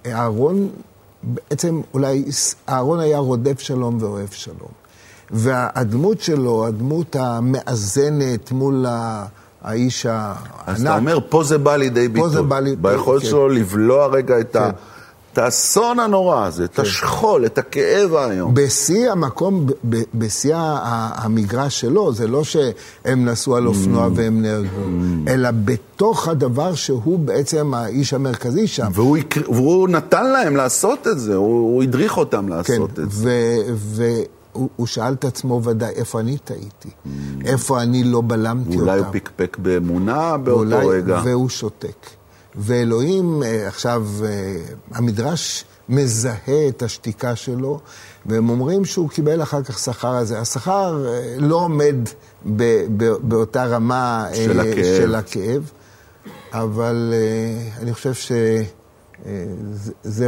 שאהרון, 0.03 0.69
בעצם 1.23 1.81
אולי 1.93 2.23
אהרון 2.69 2.99
היה 2.99 3.17
רודף 3.17 3.59
שלום 3.59 3.97
ואוהב 4.01 4.29
שלום. 4.31 4.71
והדמות 5.31 6.21
שלו, 6.21 6.67
הדמות 6.67 7.15
המאזנת 7.19 8.51
מול 8.51 8.85
ה- 8.89 9.25
האיש 9.61 10.05
הענק. 10.05 10.37
אז 10.67 10.81
אתה 10.81 10.95
אומר, 10.97 11.19
פה 11.29 11.43
זה 11.43 11.57
בא 11.57 11.75
לידי 11.75 12.07
ביטוי. 12.07 12.29
זה 12.29 12.41
בא 12.41 12.59
לידי- 12.59 12.81
ביכולת 12.81 13.21
כן. 13.21 13.27
שלו 13.27 13.49
לבלוע 13.49 14.07
רגע 14.07 14.39
את 14.39 14.55
ה- 14.55 14.59
כן. 14.59 14.77
את 15.33 15.37
האסון 15.37 15.99
הנורא 15.99 16.45
הזה, 16.45 16.65
את 16.65 16.79
השכול, 16.79 17.45
את 17.45 17.57
הכאב 17.57 18.13
האיום. 18.13 18.53
בשיא 18.53 19.11
המקום, 19.11 19.65
בשיא 20.13 20.55
המגרש 20.55 21.81
שלו, 21.81 22.13
זה 22.13 22.27
לא 22.27 22.43
שהם 22.43 23.25
נסעו 23.25 23.55
על 23.55 23.67
אופנוע 23.67 24.07
Mm. 24.07 24.11
והם 24.15 24.41
נהרגו, 24.41 24.81
אלא 25.27 25.49
בתוך 25.65 26.27
הדבר 26.27 26.75
שהוא 26.75 27.19
בעצם 27.19 27.73
האיש 27.73 28.13
המרכזי 28.13 28.67
שם. 28.67 28.87
והוא, 28.93 29.17
יקר- 29.17 29.51
והוא 29.51 29.89
נתן 29.89 30.25
להם 30.31 30.55
לעשות 30.55 31.07
את 31.07 31.19
זה, 31.19 31.35
הוא, 31.35 31.45
הוא 31.73 31.83
הדריך 31.83 32.17
אותם 32.17 32.43
כן, 32.45 32.49
לעשות 32.49 32.99
את 32.99 33.11
זה. 33.11 33.55
והוא 33.75 34.25
הוא 34.75 34.87
שאל 34.87 35.13
את 35.13 35.25
עצמו 35.25 35.61
ודאי, 35.63 35.89
איפה 35.95 36.19
אני 36.19 36.37
טעיתי? 36.43 36.89
איפה 37.45 37.81
אני 37.81 38.03
לא 38.03 38.21
בלמתי 38.27 38.69
אותם? 38.69 38.79
אולי 38.79 38.99
הוא 38.99 39.07
פקפק 39.11 39.57
באמונה 39.59 40.37
באותו 40.37 40.57
ואולי- 40.71 40.87
רגע. 40.87 41.21
והוא 41.25 41.49
שותק. 41.49 41.95
ואלוהים, 42.55 43.43
אה, 43.43 43.67
עכשיו, 43.67 44.07
אה, 44.25 44.55
המדרש 44.93 45.65
מזהה 45.89 46.67
את 46.67 46.83
השתיקה 46.83 47.35
שלו, 47.35 47.79
והם 48.25 48.49
אומרים 48.49 48.85
שהוא 48.85 49.09
קיבל 49.09 49.41
אחר 49.41 49.63
כך 49.63 49.79
שכר 49.79 50.15
על 50.15 50.25
זה. 50.25 50.39
השכר 50.39 51.05
אה, 51.07 51.35
לא 51.37 51.55
עומד 51.55 51.95
ב- 52.45 52.85
ב- 52.97 53.15
באותה 53.21 53.65
רמה 53.65 54.27
של 54.33 54.59
הכאב. 54.59 54.83
של 54.83 55.15
הכאב, 55.15 55.71
אבל 56.53 57.13
אני 57.79 57.93
חושב 57.93 58.13
שזה 58.13 58.69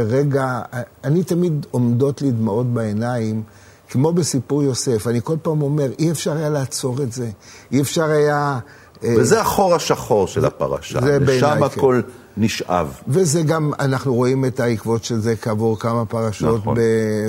רגע, 0.02 0.60
אני 1.04 1.24
תמיד 1.24 1.66
עומדות 1.70 2.22
לי 2.22 2.30
דמעות 2.30 2.74
בעיניים. 2.74 3.42
כמו 3.88 4.12
בסיפור 4.12 4.62
יוסף, 4.62 5.06
אני 5.06 5.20
כל 5.24 5.36
פעם 5.42 5.62
אומר, 5.62 5.90
אי 5.98 6.10
אפשר 6.10 6.36
היה 6.36 6.48
לעצור 6.48 7.02
את 7.02 7.12
זה, 7.12 7.30
אי 7.72 7.80
אפשר 7.80 8.04
היה... 8.04 8.58
אה, 9.04 9.14
וזה 9.18 9.40
החור 9.40 9.74
השחור 9.74 10.26
של 10.26 10.44
הפרשה. 10.44 10.98
ושם 11.26 11.56
כן. 11.58 11.62
הכל 11.62 12.00
נשאב. 12.36 13.00
וזה 13.08 13.42
גם, 13.42 13.72
אנחנו 13.80 14.14
רואים 14.14 14.44
את 14.44 14.60
העקבות 14.60 15.04
של 15.04 15.18
זה 15.18 15.36
כעבור 15.36 15.78
כמה 15.78 16.04
פרשות 16.04 16.60
נכון. 16.60 16.76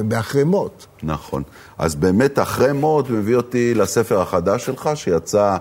באחרי 0.06 0.44
מות. 0.44 0.86
נכון. 1.04 1.44
אז 1.78 1.96
באמת, 1.96 2.40
אחרי 2.40 2.74
מות 2.74 3.10
מביא 3.10 3.36
אותי 3.36 3.74
לספר 3.74 4.22
החדש 4.22 4.66
שלך, 4.66 4.90
שיצא 4.96 5.58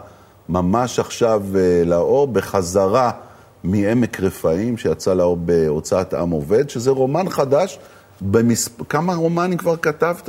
ממש 0.48 0.98
עכשיו 0.98 1.42
אה, 1.54 1.82
לאור, 1.86 2.26
בחזרה 2.26 3.10
מעמק 3.64 4.20
רפאים, 4.20 4.76
שיצא 4.76 5.14
לאור 5.14 5.36
בהוצאת 5.36 6.14
עם 6.14 6.30
עובד, 6.30 6.70
שזה 6.70 6.90
רומן 6.90 7.30
חדש. 7.30 7.78
במספ... 8.20 8.82
כמה 8.88 9.14
רומנים 9.14 9.58
כבר 9.58 9.76
כתבת? 9.76 10.28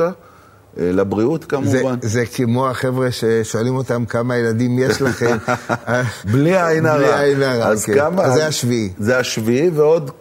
לבריאות 0.78 1.42
זה, 1.42 1.48
כמובן. 1.48 1.96
זה 2.02 2.24
כמו 2.26 2.70
החבר'ה 2.70 3.12
ששואלים 3.12 3.76
אותם 3.76 4.06
כמה 4.06 4.38
ילדים 4.38 4.80
יש 4.80 5.02
לכם. 5.02 5.38
בלי 6.32 6.62
עין 6.62 6.86
הרע. 6.86 6.98
בלי 6.98 7.24
עין 7.24 7.44
הרע, 7.44 7.68
אז 7.68 7.86
כן. 7.86 7.94
כמה... 7.94 8.24
אז 8.24 8.34
זה 8.34 8.48
השביעי. 8.48 8.90
זה 9.00 9.18
השביעי, 9.18 9.70
ועוד 9.70 10.12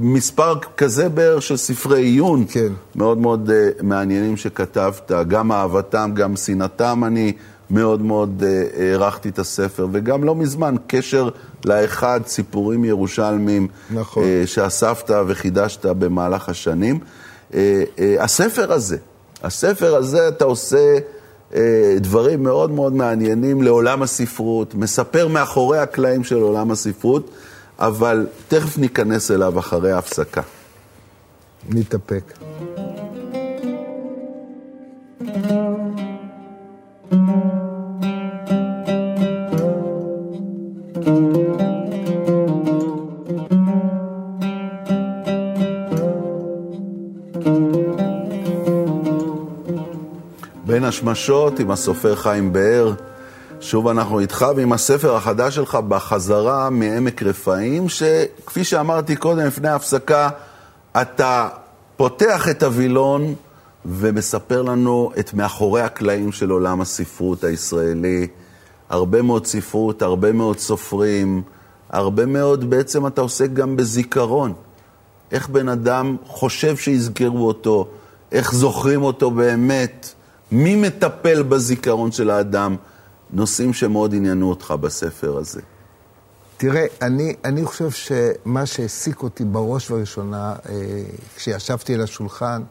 מספר 0.00 0.54
כזה 0.76 1.08
בערך 1.08 1.42
של 1.42 1.56
ספרי 1.56 2.02
עיון. 2.02 2.44
כן. 2.48 2.72
מאוד 2.94 3.18
מאוד 3.18 3.50
uh, 3.50 3.82
מעניינים 3.82 4.36
שכתבת, 4.36 5.12
גם 5.28 5.52
אהבתם, 5.52 6.10
גם 6.14 6.36
שנאתם, 6.36 7.04
אני 7.04 7.32
מאוד 7.70 8.02
מאוד 8.02 8.42
uh, 8.42 8.80
הערכתי 8.80 9.28
את 9.28 9.38
הספר, 9.38 9.86
וגם 9.92 10.24
לא 10.24 10.34
מזמן, 10.34 10.74
קשר 10.86 11.28
לאחד, 11.64 12.20
סיפורים 12.26 12.84
ירושלמיים, 12.84 13.68
נכון. 13.90 14.22
uh, 14.22 14.46
שאספת 14.46 15.10
וחידשת 15.26 15.86
במהלך 15.86 16.48
השנים. 16.48 16.98
Uh, 17.50 17.54
uh, 17.54 18.00
הספר 18.18 18.72
הזה, 18.72 18.96
הספר 19.42 19.94
הזה, 19.96 20.28
אתה 20.28 20.44
עושה 20.44 20.98
uh, 21.52 21.54
דברים 21.96 22.42
מאוד 22.42 22.70
מאוד 22.70 22.92
מעניינים 22.92 23.62
לעולם 23.62 24.02
הספרות, 24.02 24.74
מספר 24.74 25.28
מאחורי 25.28 25.78
הקלעים 25.78 26.24
של 26.24 26.36
עולם 26.36 26.70
הספרות, 26.70 27.30
אבל 27.78 28.26
תכף 28.48 28.78
ניכנס 28.78 29.30
אליו 29.30 29.58
אחרי 29.58 29.92
ההפסקה. 29.92 30.42
נתאפק. 31.68 32.32
בין 51.08 51.12
השמשות 51.12 51.60
עם 51.60 51.70
הסופר 51.70 52.14
חיים 52.14 52.52
באר. 52.52 52.92
שוב 53.60 53.88
אנחנו 53.88 54.20
איתך 54.20 54.46
ועם 54.56 54.72
הספר 54.72 55.16
החדש 55.16 55.54
שלך 55.54 55.74
בחזרה 55.88 56.70
מעמק 56.70 57.22
רפאים, 57.22 57.88
שכפי 57.88 58.64
שאמרתי 58.64 59.16
קודם 59.16 59.46
לפני 59.46 59.68
ההפסקה, 59.68 60.28
אתה 61.00 61.48
פותח 61.96 62.48
את 62.48 62.62
הווילון 62.62 63.34
ומספר 63.84 64.62
לנו 64.62 65.10
את 65.18 65.34
מאחורי 65.34 65.82
הקלעים 65.82 66.32
של 66.32 66.50
עולם 66.50 66.80
הספרות 66.80 67.44
הישראלי. 67.44 68.26
הרבה 68.90 69.22
מאוד 69.22 69.46
ספרות, 69.46 70.02
הרבה 70.02 70.32
מאוד 70.32 70.58
סופרים, 70.58 71.42
הרבה 71.90 72.26
מאוד, 72.26 72.70
בעצם 72.70 73.06
אתה 73.06 73.20
עוסק 73.20 73.50
גם 73.52 73.76
בזיכרון. 73.76 74.52
איך 75.32 75.48
בן 75.48 75.68
אדם 75.68 76.16
חושב 76.26 76.76
שיזכרו 76.76 77.46
אותו, 77.46 77.88
איך 78.32 78.54
זוכרים 78.54 79.02
אותו 79.02 79.30
באמת, 79.30 80.14
מי 80.52 80.76
מטפל 80.76 81.42
בזיכרון 81.42 82.12
של 82.12 82.30
האדם, 82.30 82.76
נושאים 83.30 83.72
שמאוד 83.72 84.14
עניינו 84.14 84.50
אותך 84.50 84.70
בספר 84.70 85.36
הזה. 85.36 85.60
תראה, 86.56 86.86
אני, 87.02 87.34
אני 87.44 87.64
חושב 87.64 87.90
שמה 87.90 88.66
שהעסיק 88.66 89.22
אותי 89.22 89.44
בראש 89.44 89.90
ובראשונה, 89.90 90.56
אה, 90.68 91.02
כשישבתי 91.36 91.94
על 91.94 92.00
השולחן 92.00 92.62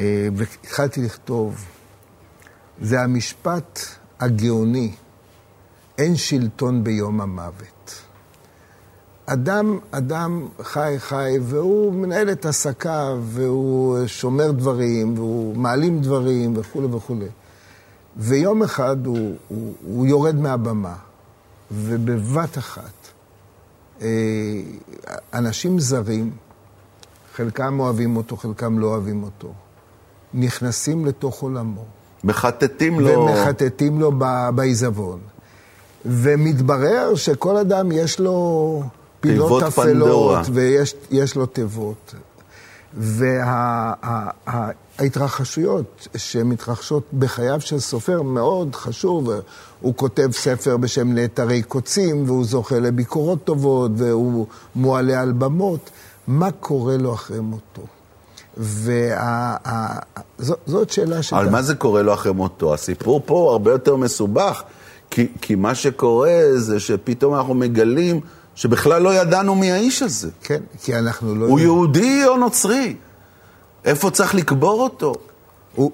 אה, 0.00 0.28
והתחלתי 0.36 1.02
לכתוב, 1.02 1.64
זה 2.80 3.00
המשפט 3.00 3.80
הגאוני, 4.20 4.92
אין 5.98 6.16
שלטון 6.16 6.84
ביום 6.84 7.20
המוות. 7.20 7.77
אדם, 9.32 9.78
אדם 9.90 10.46
חי 10.62 10.94
חי, 10.98 11.38
והוא 11.42 11.92
מנהל 11.92 12.30
את 12.30 12.46
עסקיו, 12.46 13.18
והוא 13.24 14.06
שומר 14.06 14.50
דברים, 14.50 15.18
והוא 15.18 15.56
מעלים 15.56 16.00
דברים 16.00 16.54
וכולי 16.56 16.86
וכולי. 16.86 17.26
ויום 18.16 18.62
אחד 18.62 19.06
הוא, 19.06 19.36
הוא, 19.48 19.72
הוא 19.84 20.06
יורד 20.06 20.36
מהבמה, 20.36 20.94
ובבת 21.72 22.58
אחת, 22.58 22.92
אה, 24.02 24.08
אנשים 25.34 25.80
זרים, 25.80 26.30
חלקם 27.34 27.80
אוהבים 27.80 28.16
אותו, 28.16 28.36
חלקם 28.36 28.78
לא 28.78 28.86
אוהבים 28.86 29.22
אותו, 29.22 29.52
נכנסים 30.34 31.06
לתוך 31.06 31.42
עולמו, 31.42 31.84
מחטטים 32.24 33.00
לו. 33.00 33.10
ומחטטים 33.10 34.00
לו 34.00 34.12
בעיזבון. 34.54 35.18
ומתברר 36.06 37.14
שכל 37.14 37.56
אדם 37.56 37.92
יש 37.92 38.20
לו 38.20 38.82
פינות 39.20 39.46
תיבות 39.46 39.62
אפלות. 39.62 40.46
ויש 40.52 40.94
יש 41.10 41.36
לו 41.36 41.46
תיבות. 41.46 42.14
וההתרחשויות 44.98 46.08
שמתרחשות 46.16 47.02
בחייו 47.18 47.60
של 47.60 47.78
סופר 47.78 48.22
מאוד 48.22 48.74
חשוב. 48.74 49.30
הוא 49.80 49.94
כותב 49.96 50.28
ספר 50.32 50.76
בשם 50.76 51.12
נעתרי 51.12 51.62
קוצים, 51.62 52.24
והוא 52.26 52.44
זוכה 52.44 52.78
לביקורות 52.78 53.44
טובות, 53.44 53.90
והוא 53.96 54.46
מועלה 54.76 55.20
על 55.20 55.32
במות. 55.32 55.90
מה 56.26 56.50
קורה 56.50 56.96
לו 56.96 57.14
אחרי 57.14 57.40
מותו? 57.40 57.82
וזאת 60.38 60.90
שאלה 60.90 61.22
ש... 61.22 61.32
על 61.32 61.50
מה 61.50 61.62
זה 61.62 61.74
קורה 61.74 62.02
לו 62.02 62.14
אחרי 62.14 62.32
מותו? 62.32 62.74
הסיפור 62.74 63.22
פה 63.26 63.48
הרבה 63.52 63.70
יותר 63.70 63.96
מסובך, 63.96 64.62
כי, 65.10 65.28
כי 65.40 65.54
מה 65.54 65.74
שקורה 65.74 66.42
זה 66.56 66.80
שפתאום 66.80 67.34
אנחנו 67.34 67.54
מגלים 67.54 68.20
שבכלל 68.58 69.02
לא 69.02 69.14
ידענו 69.14 69.54
מי 69.54 69.72
האיש 69.72 70.02
הזה. 70.02 70.28
כן, 70.42 70.60
כי 70.82 70.96
אנחנו 70.96 71.34
לא... 71.34 71.46
הוא 71.46 71.60
יהודי 71.60 72.22
או 72.26 72.36
נוצרי? 72.36 72.96
איפה 73.84 74.10
צריך 74.10 74.34
לקבור 74.34 74.82
אותו? 74.82 75.12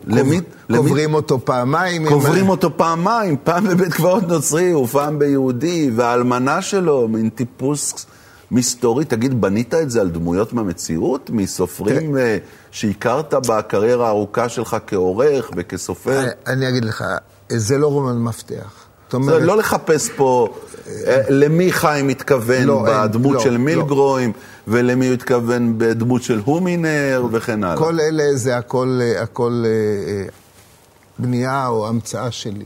למי- 0.07 0.41
קוב- 0.41 0.51
למי- 0.69 0.79
קוברים 0.79 1.15
אותו 1.15 1.45
פעמיים. 1.45 2.03
עם- 2.03 2.09
קוברים 2.09 2.49
אותו 2.49 2.77
פעמיים, 2.77 3.37
פעם 3.45 3.69
בבית 3.69 3.93
קברות 3.95 4.29
נוצרי 4.29 4.75
ופעם 4.75 5.19
ביהודי, 5.19 5.91
והאלמנה 5.97 6.63
שלו, 6.63 7.09
מין 7.09 7.29
טיפוס 7.29 8.07
מסתורי. 8.51 9.05
תגיד, 9.05 9.41
בנית 9.41 9.75
את 9.75 9.91
זה 9.91 10.01
על 10.01 10.09
דמויות 10.11 10.53
מהמציאות? 10.53 11.31
מסופרים 11.31 12.17
אה, 12.17 12.39
שהכרת 12.71 13.35
בקריירה 13.49 14.07
הארוכה 14.07 14.49
שלך 14.49 14.77
כעורך 14.87 15.51
וכסופר? 15.57 16.21
אני- 16.21 16.31
אני 16.47 16.69
אגיד 16.69 16.85
לך, 16.85 17.05
זה 17.49 17.79
לא 17.79 17.87
רומן 17.87 18.19
מפתח. 18.23 18.84
זאת 19.15 19.29
אומרת, 19.29 19.43
לא 19.43 19.57
לחפש 19.57 20.11
פה 20.17 20.49
אה, 21.07 21.21
למי 21.29 21.73
חיים 21.73 22.07
מתכוון 22.07 22.65
לא, 22.65 22.87
אין, 22.87 23.09
בדמות 23.09 23.35
לא, 23.35 23.41
של 23.41 23.51
לא. 23.53 23.59
מילגרוים, 23.59 24.33
ולמי 24.69 25.07
הוא 25.07 25.15
התכוון 25.15 25.75
בדמות 25.79 26.23
של 26.23 26.41
הומינר 26.45 27.27
וכן 27.31 27.65
הלאה. 27.65 27.77
כל 27.77 28.01
אלה 28.01 28.37
זה 28.37 28.57
הכל, 28.57 28.99
אה, 29.03 29.23
הכל 29.23 29.65
אה, 29.67 30.27
בנייה 31.19 31.67
או 31.67 31.89
המצאה 31.89 32.31
שלי. 32.31 32.65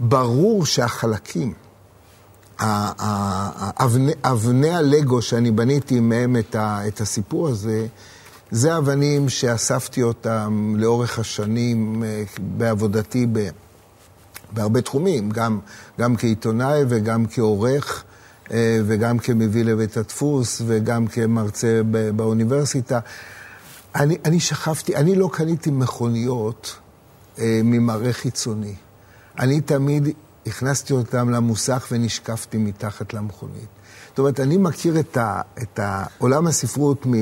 ברור 0.00 0.66
שהחלקים, 0.66 1.52
ה- 2.58 2.64
ה- 2.64 3.50
ה- 3.58 3.84
אבני, 3.84 4.12
אבני 4.24 4.70
הלגו 4.70 5.22
שאני 5.22 5.50
בניתי 5.50 6.00
מהם 6.00 6.36
את, 6.36 6.54
ה, 6.54 6.80
את 6.88 7.00
הסיפור 7.00 7.48
הזה, 7.48 7.86
זה 8.50 8.78
אבנים 8.78 9.28
שאספתי 9.28 10.02
אותם 10.02 10.74
לאורך 10.76 11.18
השנים 11.18 12.02
בעבודתי 12.38 13.26
ב, 13.32 13.48
בהרבה 14.52 14.80
תחומים, 14.80 15.30
גם, 15.30 15.58
גם 16.00 16.16
כעיתונאי 16.16 16.82
וגם 16.88 17.24
כעורך. 17.30 18.04
אה, 18.50 18.78
וגם 18.86 19.18
כמביא 19.18 19.64
לבית 19.64 19.96
הדפוס 19.96 20.62
וגם 20.66 21.06
כמרצה 21.06 21.80
באוניברסיטה. 22.16 23.00
אני, 23.94 24.16
אני 24.24 24.40
שכבתי, 24.40 24.96
אני 24.96 25.14
לא 25.14 25.30
קניתי 25.32 25.70
מכוניות 25.70 26.76
אה, 27.38 27.60
ממראה 27.64 28.12
חיצוני. 28.12 28.74
אני 29.38 29.60
תמיד 29.60 30.08
הכנסתי 30.46 30.92
אותם 30.92 31.30
למוסך 31.30 31.86
ונשקפתי 31.92 32.58
מתחת 32.58 33.14
למכונית. 33.14 33.68
זאת 34.08 34.18
אומרת, 34.18 34.40
אני 34.40 34.56
מכיר 34.56 35.00
את, 35.00 35.16
ה, 35.16 35.40
את 35.62 35.80
עולם 36.18 36.46
הספרות 36.46 37.06
מ... 37.06 37.12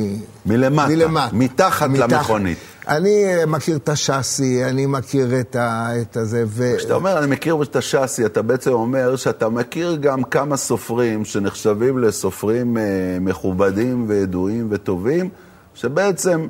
מלמטה, 0.46 0.88
מלמטה. 0.88 1.36
מתחת 1.36 1.90
למכונית. 1.90 2.58
אני 2.88 3.24
אה, 3.26 3.46
מכיר 3.46 3.76
את 3.76 3.88
השאסי, 3.88 4.64
אני 4.64 4.86
מכיר 4.86 5.40
את, 5.40 5.56
ה, 5.56 5.88
את 6.02 6.16
הזה, 6.16 6.44
ו... 6.46 6.74
כשאתה 6.78 6.94
אומר, 6.94 7.18
אני 7.18 7.26
מכיר 7.26 7.62
את 7.62 7.76
השאסי, 7.76 8.26
אתה 8.26 8.42
בעצם 8.42 8.72
אומר 8.72 9.16
שאתה 9.16 9.48
מכיר 9.48 9.96
גם 10.00 10.24
כמה 10.24 10.56
סופרים 10.56 11.24
שנחשבים 11.24 11.98
לסופרים 11.98 12.78
אה, 12.78 12.82
מכובדים 13.20 14.04
וידועים 14.08 14.68
וטובים, 14.70 15.28
שבעצם 15.74 16.46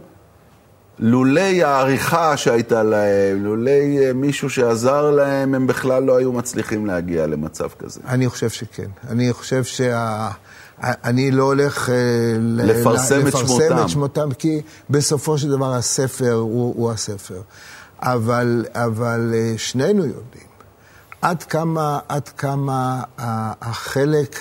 לולי 0.99 1.64
העריכה 1.64 2.37
שהייתה 2.37 2.83
להם, 2.83 3.44
לולי 3.44 4.07
אה, 4.07 4.12
מישהו 4.12 4.51
שעזר 4.51 5.11
להם, 5.11 5.55
הם 5.55 5.66
בכלל 5.66 6.03
לא 6.03 6.16
היו 6.16 6.33
מצליחים 6.33 6.87
להגיע 6.87 7.27
למצב 7.27 7.68
כזה. 7.79 8.01
אני 8.09 8.29
חושב 8.29 8.51
שכן. 8.51 8.88
אני 9.09 9.33
חושב 9.33 9.64
שה... 9.64 10.31
אני 10.85 11.31
לא 11.31 11.42
הולך 11.42 11.88
אה, 11.90 11.94
לפרסם 12.40 13.14
ל- 13.14 13.20
את 13.20 13.25
לפרסם 13.27 13.47
שמותם. 13.47 13.79
את 13.85 13.88
שמותם, 13.88 14.29
כי 14.38 14.61
בסופו 14.90 15.38
של 15.38 15.51
דבר 15.51 15.75
הספר 15.75 16.33
הוא, 16.33 16.75
הוא 16.77 16.90
הספר. 16.92 17.40
אבל, 18.01 18.64
אבל 18.73 19.31
אה, 19.35 19.55
שנינו 19.57 20.05
יודעים 20.05 20.44
עד 21.23 21.42
כמה, 21.42 21.99
עד 22.09 22.29
כמה 22.29 23.03
ה- 23.18 23.70
החלק 23.70 24.38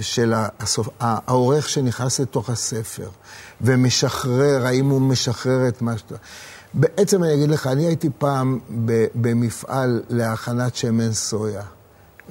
של 0.00 0.34
הסופ... 0.60 0.88
העורך 1.00 1.68
שנכנס 1.68 2.20
לתוך 2.20 2.50
הספר 2.50 3.08
ומשחרר, 3.60 4.66
האם 4.66 4.88
הוא 4.88 5.00
משחרר 5.00 5.68
את 5.68 5.82
מה 5.82 5.98
שאתה... 5.98 6.14
בעצם 6.74 7.24
אני 7.24 7.34
אגיד 7.34 7.50
לך, 7.50 7.66
אני 7.66 7.86
הייתי 7.86 8.08
פעם 8.18 8.58
במפעל 9.14 10.02
להכנת 10.08 10.76
שמן 10.76 11.12
סויה. 11.12 11.62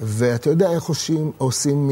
ואתה 0.02 0.50
יודע 0.50 0.70
איך 0.70 0.84
עושים, 0.84 1.30
עושים 1.38 1.90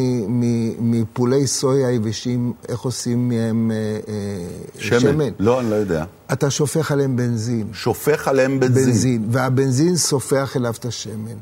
מפולי 0.80 1.46
סויה 1.46 1.90
יבשים, 1.90 2.52
איך 2.68 2.80
עושים 2.80 3.28
מהם 3.28 3.70
אה, 3.70 3.76
אה, 4.08 4.46
שמן. 4.78 5.00
שמן? 5.00 5.28
לא, 5.38 5.60
אני 5.60 5.70
לא 5.70 5.74
יודע. 5.74 6.04
אתה 6.32 6.50
שופך 6.50 6.92
עליהם 6.92 7.16
בנזין. 7.16 7.66
שופך 7.72 8.28
עליהם 8.28 8.60
בנזין. 8.60 8.84
בנזין, 8.84 9.28
והבנזין 9.30 9.96
סופח 9.96 10.56
אליו 10.56 10.74
את 10.78 10.84
השמן. 10.84 11.36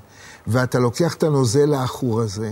ואתה 0.47 0.79
לוקח 0.79 1.15
את 1.15 1.23
הנוזל 1.23 1.75
העכור 1.75 2.21
הזה, 2.21 2.51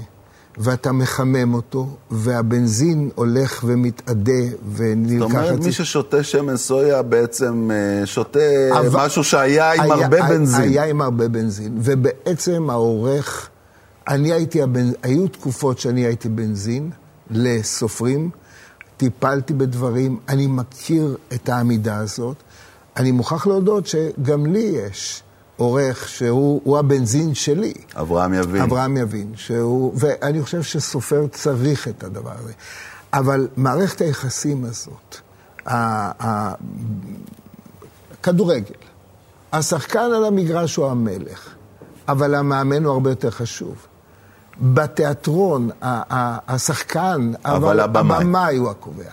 ואתה 0.58 0.92
מחמם 0.92 1.54
אותו, 1.54 1.86
והבנזין 2.10 3.10
הולך 3.14 3.64
ומתאדה 3.66 4.32
ונלקח... 4.76 5.18
זאת 5.28 5.30
אומרת, 5.30 5.60
מי 5.64 5.72
ששותה 5.72 6.22
שמן 6.22 6.56
סויה 6.56 7.02
בעצם 7.02 7.70
אה, 7.72 8.06
שותה 8.06 8.38
אבל- 8.78 8.88
משהו 9.04 9.24
שהיה 9.24 9.72
עם 9.72 9.80
היה- 9.80 9.94
הרבה 10.04 10.16
היה- 10.16 10.28
בנזין. 10.38 10.60
היה 10.62 10.84
עם 10.84 11.00
הרבה 11.02 11.28
בנזין. 11.28 11.78
ובעצם 11.82 12.70
העורך, 12.70 13.48
אני 14.08 14.32
הייתי, 14.32 14.62
הבנ... 14.62 14.90
היו 15.02 15.28
תקופות 15.28 15.78
שאני 15.78 16.00
הייתי 16.00 16.28
בנזין 16.28 16.90
לסופרים, 17.30 18.30
טיפלתי 18.96 19.54
בדברים, 19.54 20.18
אני 20.28 20.46
מכיר 20.46 21.16
את 21.34 21.48
העמידה 21.48 21.96
הזאת. 21.96 22.36
אני 22.96 23.10
מוכרח 23.12 23.46
להודות 23.46 23.86
שגם 23.86 24.46
לי 24.46 24.58
יש 24.58 25.22
עורך 25.56 26.08
שהוא 26.08 26.60
הוא 26.64 26.78
הבנזין 26.78 27.34
שלי. 27.34 27.72
אברהם 27.94 28.34
יבין. 28.34 28.62
אברהם 28.62 28.96
יבין, 28.96 29.32
שהוא, 29.36 29.92
ואני 29.96 30.42
חושב 30.42 30.62
שסופר 30.62 31.26
צריך 31.32 31.88
את 31.88 32.04
הדבר 32.04 32.32
הזה. 32.38 32.52
אבל 33.12 33.48
מערכת 33.56 34.00
היחסים 34.00 34.64
הזאת, 34.64 35.16
ה- 35.66 36.26
ה- 36.26 36.54
כדורגל, 38.22 38.74
השחקן 39.52 39.98
על 40.16 40.24
המגרש 40.24 40.76
הוא 40.76 40.86
המלך, 40.86 41.48
אבל 42.08 42.34
המאמן 42.34 42.84
הוא 42.84 42.92
הרבה 42.92 43.10
יותר 43.10 43.30
חשוב. 43.30 43.74
בתיאטרון, 44.60 45.70
השחקן, 46.48 47.32
אבל 47.44 47.80
הבמאי. 47.80 48.56
הוא 48.56 48.70
הקובע. 48.70 49.04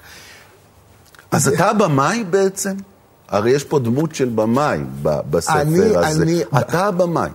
אז 1.32 1.48
אתה 1.48 1.70
הבמאי 1.70 2.24
בעצם? 2.30 2.76
הרי 3.30 3.52
יש 3.52 3.64
פה 3.64 3.80
דמות 3.80 4.16
של 4.16 4.30
במאי 4.36 4.80
בספר 5.02 5.62
אני- 5.62 5.96
הזה. 5.98 6.24
אני- 6.24 6.42
אתה 6.60 6.86
הבמאי, 6.86 7.30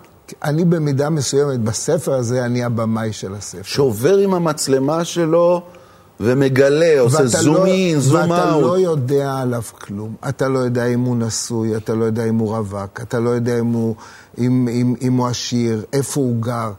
אני 0.44 0.64
במידה 0.64 1.10
מסוימת, 1.10 1.60
בספר 1.60 2.14
הזה, 2.14 2.44
אני 2.44 2.64
הבמאי 2.64 3.12
של 3.12 3.34
הספר. 3.34 3.62
שעובר 3.62 4.16
עם 4.16 4.34
המצלמה 4.34 5.04
שלו 5.04 5.62
ומגלה, 6.20 7.00
עושה 7.00 7.16
ואתה 7.16 7.26
זום 7.28 7.54
לא- 7.56 7.66
אין, 7.66 8.00
זום 8.00 8.30
ואתה 8.30 8.50
אאוט. 8.52 8.62
לא 8.62 8.78
יודע 8.78 9.34
עליו 9.38 9.62
כלום. 9.80 10.14
אתה 10.28 10.48
לא 10.48 10.58
יודע 10.58 10.86
אם 10.86 11.00
הוא 11.00 11.16
נשוי, 11.16 11.76
אתה 11.76 11.94
לא 11.94 12.04
יודע 12.04 12.24
אם 12.24 12.38
הוא 12.38 12.56
רווק, 12.56 13.00
אתה 13.02 13.18
לא 13.20 13.30
יודע 13.30 13.58
אם 13.58 13.66
הוא, 13.72 13.94
אם, 14.38 14.68
אם, 14.72 14.94
אם 15.02 15.12
הוא 15.12 15.26
עשיר, 15.26 15.84
איפה 15.92 16.20
הוא 16.20 16.42
גר. 16.42 16.70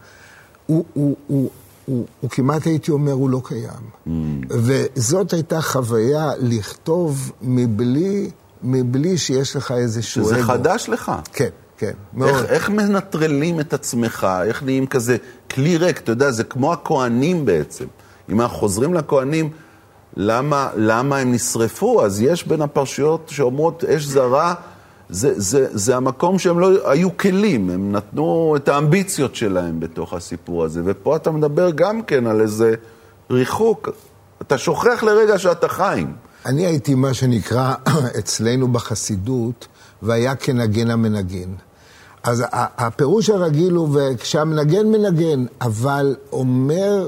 הוא, 0.67 0.85
הוא, 0.93 1.15
הוא, 1.27 1.49
הוא, 1.85 2.05
הוא 2.21 2.29
כמעט 2.29 2.67
הייתי 2.67 2.91
אומר, 2.91 3.11
הוא 3.11 3.29
לא 3.29 3.41
קיים. 3.43 3.71
Mm. 4.07 4.09
וזאת 4.49 5.33
הייתה 5.33 5.61
חוויה 5.61 6.31
לכתוב 6.39 7.31
מבלי, 7.41 8.29
מבלי 8.63 9.17
שיש 9.17 9.55
לך 9.55 9.71
איזשהו 9.71 10.23
שזה 10.23 10.35
אגו. 10.35 10.43
חדש 10.43 10.89
לך. 10.89 11.11
כן, 11.33 11.49
כן, 11.77 11.91
מאוד. 12.13 12.29
איך, 12.29 12.45
איך 12.45 12.69
מנטרלים 12.69 13.59
את 13.59 13.73
עצמך? 13.73 14.27
איך 14.43 14.63
נהיים 14.63 14.87
כזה 14.87 15.17
כלי 15.51 15.77
ריק? 15.77 15.97
אתה 15.97 16.11
יודע, 16.11 16.31
זה 16.31 16.43
כמו 16.43 16.73
הכוהנים 16.73 17.45
בעצם. 17.45 17.85
אם 18.29 18.41
אנחנו 18.41 18.57
חוזרים 18.57 18.93
לכוהנים, 18.93 19.49
למה, 20.17 20.69
למה 20.75 21.17
הם 21.17 21.31
נשרפו? 21.31 22.05
אז 22.05 22.21
יש 22.21 22.47
בין 22.47 22.61
הפרשיות 22.61 23.29
שאומרות 23.29 23.83
אש 23.83 24.05
זרה, 24.05 24.53
זה, 25.09 25.33
זה, 25.35 25.67
זה 25.71 25.95
המקום 25.95 26.39
שהם 26.39 26.59
לא 26.59 26.91
היו 26.91 27.17
כלים, 27.17 27.69
הם 27.69 27.91
נתנו 27.91 28.53
את 28.55 28.67
האמביציות 28.67 29.35
שלהם 29.35 29.79
בתוך 29.79 30.13
הסיפור 30.13 30.63
הזה. 30.63 30.81
ופה 30.85 31.15
אתה 31.15 31.31
מדבר 31.31 31.69
גם 31.71 32.01
כן 32.01 32.27
על 32.27 32.41
איזה 32.41 32.73
ריחוק. 33.31 33.89
אתה 34.41 34.57
שוכח 34.57 35.03
לרגע 35.03 35.37
שאתה 35.37 35.67
חיים. 35.67 36.13
אני 36.45 36.65
הייתי 36.65 36.95
מה 36.95 37.13
שנקרא 37.13 37.73
אצלנו 38.19 38.67
בחסידות, 38.67 39.67
והיה 40.01 40.35
כנגן 40.35 40.89
המנגן. 40.89 41.49
אז 42.23 42.43
הפירוש 42.51 43.29
הרגיל 43.29 43.73
הוא, 43.73 43.89
וכשהמנגן 43.93 44.87
מנגן, 44.87 45.45
אבל 45.61 46.15
אומר, 46.31 47.07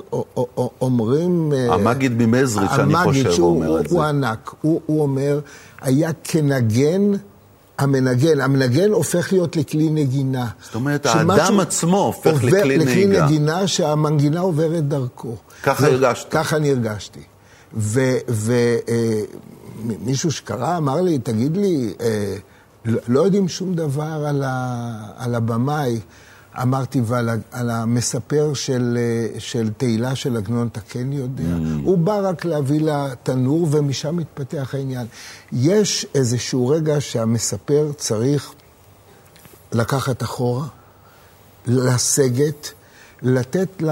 אומרים... 0.82 1.54
אה, 1.54 1.74
המגיד 1.74 2.14
ממזריץ', 2.18 2.72
אני 2.72 2.96
חושב, 2.96 3.42
הוא 3.42 3.50
אומר 3.50 3.80
את 3.80 3.90
זה. 3.90 3.96
הוא 3.96 4.04
ענק. 4.04 4.52
הוא, 4.62 4.82
הוא 4.86 5.02
אומר, 5.02 5.40
היה 5.82 6.12
כנגן 6.24 7.12
המנגן. 7.82 8.42
המנגן 8.42 8.92
הופך 8.92 9.32
להיות 9.34 9.56
לכלי 9.56 9.90
נגינה. 9.90 10.48
זאת 10.62 10.76
אומרת, 10.76 11.06
האדם 11.06 11.60
עצמו 11.60 11.98
הופך 11.98 12.44
לכלי 12.44 12.78
נהיגה. 12.78 12.92
לכלי 12.92 13.08
נגינה 13.22 13.68
שהמנגינה 13.68 14.40
עוברת 14.40 14.88
דרכו. 14.88 15.36
ככה 15.64 15.88
הרגשת. 15.88 16.28
ככה 16.32 16.56
אני 16.56 16.72
הרגשתי. 16.72 17.20
ומישהו 19.84 20.30
אה, 20.30 20.34
שקרא 20.34 20.78
אמר 20.78 21.02
לי, 21.02 21.20
תגיד 21.20 21.58
לי, 21.58 21.94
אה, 22.02 22.36
לא, 22.86 23.00
לא 23.08 23.20
יודעים 23.20 23.48
שום 23.48 23.74
דבר 23.74 24.26
על, 24.28 24.44
ה, 24.46 24.92
על 25.18 25.36
הבמאי. 25.36 26.00
אמרתי, 26.62 27.02
ועל 27.06 27.30
על 27.52 27.70
המספר 27.70 28.54
של, 28.54 28.98
של 29.38 29.70
תהילה 29.78 30.16
של 30.16 30.38
עגנון, 30.38 30.68
אתה 30.68 30.80
כן 30.80 31.14
יודע? 31.14 31.44
Mm. 31.44 31.84
הוא 31.84 31.98
בא 31.98 32.20
רק 32.30 32.46
להביא 32.46 32.82
לה 32.82 33.08
תנור, 33.24 33.68
ומשם 33.72 34.18
מתפתח 34.18 34.76
העניין. 34.76 35.08
יש 35.52 36.06
איזשהו 36.16 36.68
רגע 36.68 37.02
שהמספר 37.02 37.92
צריך 37.98 38.54
לקחת 39.72 40.24
אחורה, 40.24 40.66
לסגת, 41.68 42.72
לתת 43.22 43.84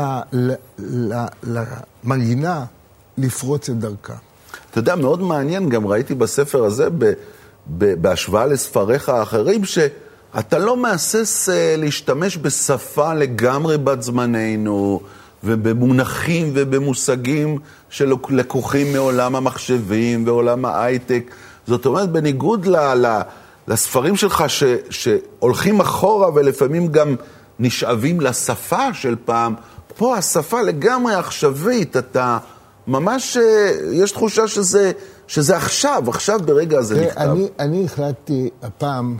למנגינה 1.43 2.65
לפרוץ 3.17 3.69
את 3.69 3.79
דרכה. 3.79 4.15
אתה 4.71 4.79
יודע, 4.79 4.95
מאוד 4.95 5.21
מעניין, 5.21 5.69
גם 5.69 5.87
ראיתי 5.87 6.15
בספר 6.15 6.63
הזה, 6.63 6.89
ב, 6.89 7.13
ב, 7.77 7.93
בהשוואה 8.01 8.45
לספריך 8.45 9.09
האחרים, 9.09 9.65
שאתה 10.35 10.57
לא 10.57 10.77
מהסס 10.77 11.49
אה, 11.49 11.75
להשתמש 11.77 12.37
בשפה 12.37 13.13
לגמרי 13.13 13.77
בת 13.77 14.01
זמננו, 14.01 15.01
ובמונחים 15.43 16.51
ובמושגים 16.53 17.59
שלקוחים 17.89 18.93
מעולם 18.93 19.35
המחשבים 19.35 20.27
ועולם 20.27 20.65
ההייטק. 20.65 21.31
זאת 21.67 21.85
אומרת, 21.85 22.11
בניגוד 22.11 22.65
ל, 22.65 22.75
ל, 22.77 23.21
לספרים 23.67 24.15
שלך 24.15 24.43
ש, 24.47 24.63
שהולכים 24.89 25.79
אחורה 25.79 26.29
ולפעמים 26.35 26.87
גם 26.87 27.15
נשאבים 27.59 28.21
לשפה 28.21 28.93
של 28.93 29.15
פעם, 29.25 29.55
פה 29.97 30.17
השפה 30.17 30.61
לגמרי 30.61 31.15
עכשווית, 31.15 31.97
אתה... 31.97 32.37
ממש, 32.87 33.37
אה, 33.37 33.71
יש 33.91 34.11
תחושה 34.11 34.47
שזה, 34.47 34.91
שזה 35.27 35.57
עכשיו, 35.57 36.03
עכשיו 36.07 36.39
ברגע 36.45 36.79
הזה 36.79 37.05
נכתב. 37.05 37.21
אני, 37.21 37.47
אני 37.59 37.85
החלטתי 37.85 38.49
הפעם 38.63 39.17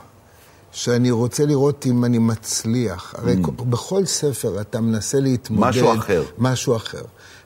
שאני 0.72 1.12
רוצה 1.12 1.46
לראות 1.46 1.86
אם 1.86 2.06
אני 2.06 2.18
מצליח. 2.18 3.16
הרי 3.18 3.36
mm. 3.44 3.52
בכל 3.52 4.06
ספר 4.06 4.62
אתה 4.62 4.82
מנסה 4.82 5.20
להתמודד... 5.20 5.70
משהו 5.70 5.94
אחר. 5.94 6.24
משהו 6.38 6.76
אחר. 6.76 7.02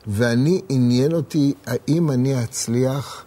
ואני, 0.06 0.60
עניין 0.68 1.12
אותי 1.12 1.54
האם 1.66 2.10
אני 2.10 2.44
אצליח 2.44 3.24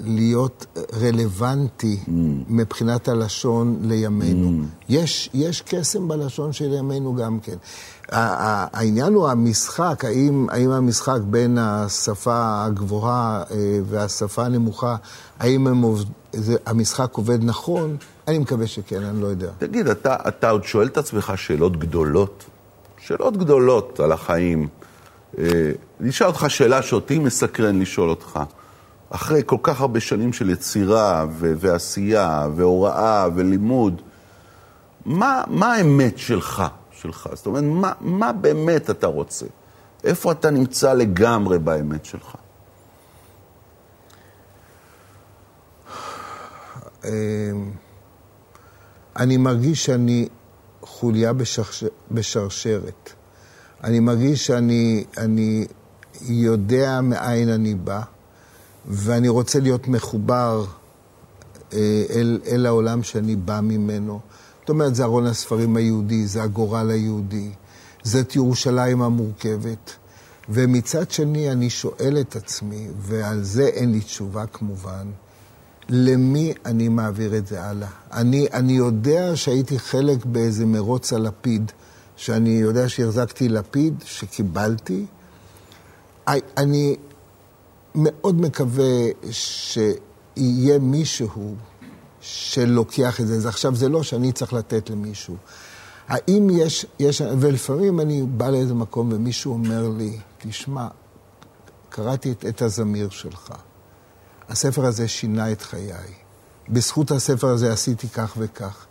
להיות 0.00 0.66
רלוונטי 1.00 2.00
mm. 2.06 2.10
מבחינת 2.48 3.08
הלשון 3.08 3.78
לימינו. 3.82 4.62
Mm. 4.62 4.66
יש, 4.88 5.30
יש 5.34 5.62
קסם 5.62 6.08
בלשון 6.08 6.52
של 6.52 6.72
ימינו 6.72 7.14
גם 7.14 7.38
כן. 7.40 7.56
העניין 8.08 9.14
הוא 9.14 9.28
המשחק, 9.28 10.04
האם, 10.04 10.46
האם 10.50 10.70
המשחק 10.70 11.18
בין 11.24 11.58
השפה 11.60 12.64
הגבוהה 12.64 13.42
אה, 13.50 13.78
והשפה 13.84 14.44
הנמוכה, 14.44 14.96
האם 15.38 15.66
הם 15.66 15.82
עובד, 15.82 16.04
זה, 16.32 16.56
המשחק 16.66 17.14
עובד 17.16 17.44
נכון? 17.44 17.96
אני 18.28 18.38
מקווה 18.38 18.66
שכן, 18.66 19.02
אני 19.02 19.22
לא 19.22 19.26
יודע. 19.26 19.50
תגיד, 19.58 19.88
אתה, 19.88 20.16
אתה 20.28 20.50
עוד 20.50 20.64
שואל 20.64 20.86
את 20.86 20.98
עצמך 20.98 21.32
שאלות 21.36 21.76
גדולות? 21.76 22.44
שאלות 22.98 23.36
גדולות 23.36 24.00
על 24.00 24.12
החיים. 24.12 24.68
אה, 25.38 25.72
אני 26.00 26.10
אשאל 26.10 26.26
אותך 26.26 26.44
שאלה 26.48 26.82
שאותי 26.82 27.18
מסקרן 27.18 27.80
לשאול 27.80 28.10
אותך. 28.10 28.40
אחרי 29.10 29.42
כל 29.46 29.56
כך 29.62 29.80
הרבה 29.80 30.00
שנים 30.00 30.32
של 30.32 30.50
יצירה 30.50 31.26
ו- 31.30 31.52
ועשייה 31.56 32.48
והוראה 32.56 33.28
ולימוד, 33.34 34.02
מה, 35.06 35.44
מה 35.46 35.74
האמת 35.74 36.18
שלך? 36.18 36.64
שלך. 36.92 37.28
זאת 37.32 37.46
אומרת, 37.46 37.64
מה, 37.64 37.92
מה 38.00 38.32
באמת 38.32 38.90
אתה 38.90 39.06
רוצה? 39.06 39.46
איפה 40.04 40.32
אתה 40.32 40.50
נמצא 40.50 40.92
לגמרי 40.92 41.58
באמת 41.58 42.04
שלך? 42.04 42.36
אני 49.16 49.36
מרגיש 49.36 49.84
שאני 49.84 50.28
חוליה 50.82 51.32
בשרש... 51.32 51.84
בשרשרת. 52.10 53.12
אני 53.84 54.00
מרגיש 54.00 54.46
שאני 54.46 55.04
אני 55.18 55.66
יודע 56.20 57.00
מאין 57.00 57.48
אני 57.48 57.74
בא, 57.74 58.00
ואני 58.86 59.28
רוצה 59.28 59.60
להיות 59.60 59.88
מחובר 59.88 60.64
אה, 61.72 62.04
אל, 62.10 62.40
אל 62.46 62.66
העולם 62.66 63.02
שאני 63.02 63.36
בא 63.36 63.60
ממנו. 63.60 64.20
זאת 64.60 64.68
אומרת, 64.68 64.94
זה 64.94 65.04
ארון 65.04 65.26
הספרים 65.26 65.76
היהודי, 65.76 66.26
זה 66.26 66.42
הגורל 66.42 66.90
היהודי, 66.90 67.50
זאת 68.02 68.36
ירושלים 68.36 69.02
המורכבת. 69.02 69.92
ומצד 70.48 71.10
שני, 71.10 71.52
אני 71.52 71.70
שואל 71.70 72.20
את 72.20 72.36
עצמי, 72.36 72.88
ועל 72.98 73.42
זה 73.42 73.66
אין 73.66 73.92
לי 73.92 74.00
תשובה 74.00 74.46
כמובן, 74.46 75.06
למי 75.88 76.52
אני 76.64 76.88
מעביר 76.88 77.36
את 77.36 77.46
זה 77.46 77.64
הלאה? 77.64 77.88
אני, 78.12 78.46
אני 78.52 78.72
יודע 78.72 79.36
שהייתי 79.36 79.78
חלק 79.78 80.24
באיזה 80.24 80.66
מרוץ 80.66 81.12
על 81.12 81.22
לפיד, 81.22 81.72
שאני 82.16 82.50
יודע 82.50 82.88
שהחזקתי 82.88 83.48
לפיד, 83.48 83.94
שקיבלתי. 84.04 85.06
אני 86.56 86.96
מאוד 87.94 88.40
מקווה 88.40 88.94
שיהיה 89.30 90.78
מישהו 90.78 91.54
שלוקח 92.20 93.20
את 93.20 93.26
זה. 93.26 93.48
עכשיו, 93.48 93.74
זה 93.74 93.88
לא 93.88 94.02
שאני 94.02 94.32
צריך 94.32 94.52
לתת 94.52 94.90
למישהו. 94.90 95.36
האם 96.08 96.48
יש, 96.50 96.86
יש, 96.98 97.22
ולפעמים 97.38 98.00
אני 98.00 98.22
בא 98.22 98.50
לאיזה 98.50 98.74
מקום 98.74 99.12
ומישהו 99.12 99.52
אומר 99.52 99.88
לי, 99.88 100.18
תשמע, 100.38 100.88
קראתי 101.88 102.32
את, 102.32 102.44
את 102.48 102.62
הזמיר 102.62 103.10
שלך. 103.10 103.52
הספר 104.48 104.84
הזה 104.84 105.08
שינה 105.08 105.52
את 105.52 105.62
חיי. 105.62 105.92
בזכות 106.68 107.10
הספר 107.10 107.48
הזה 107.48 107.72
עשיתי 107.72 108.08
כך 108.08 108.34
וכך. 108.38 108.86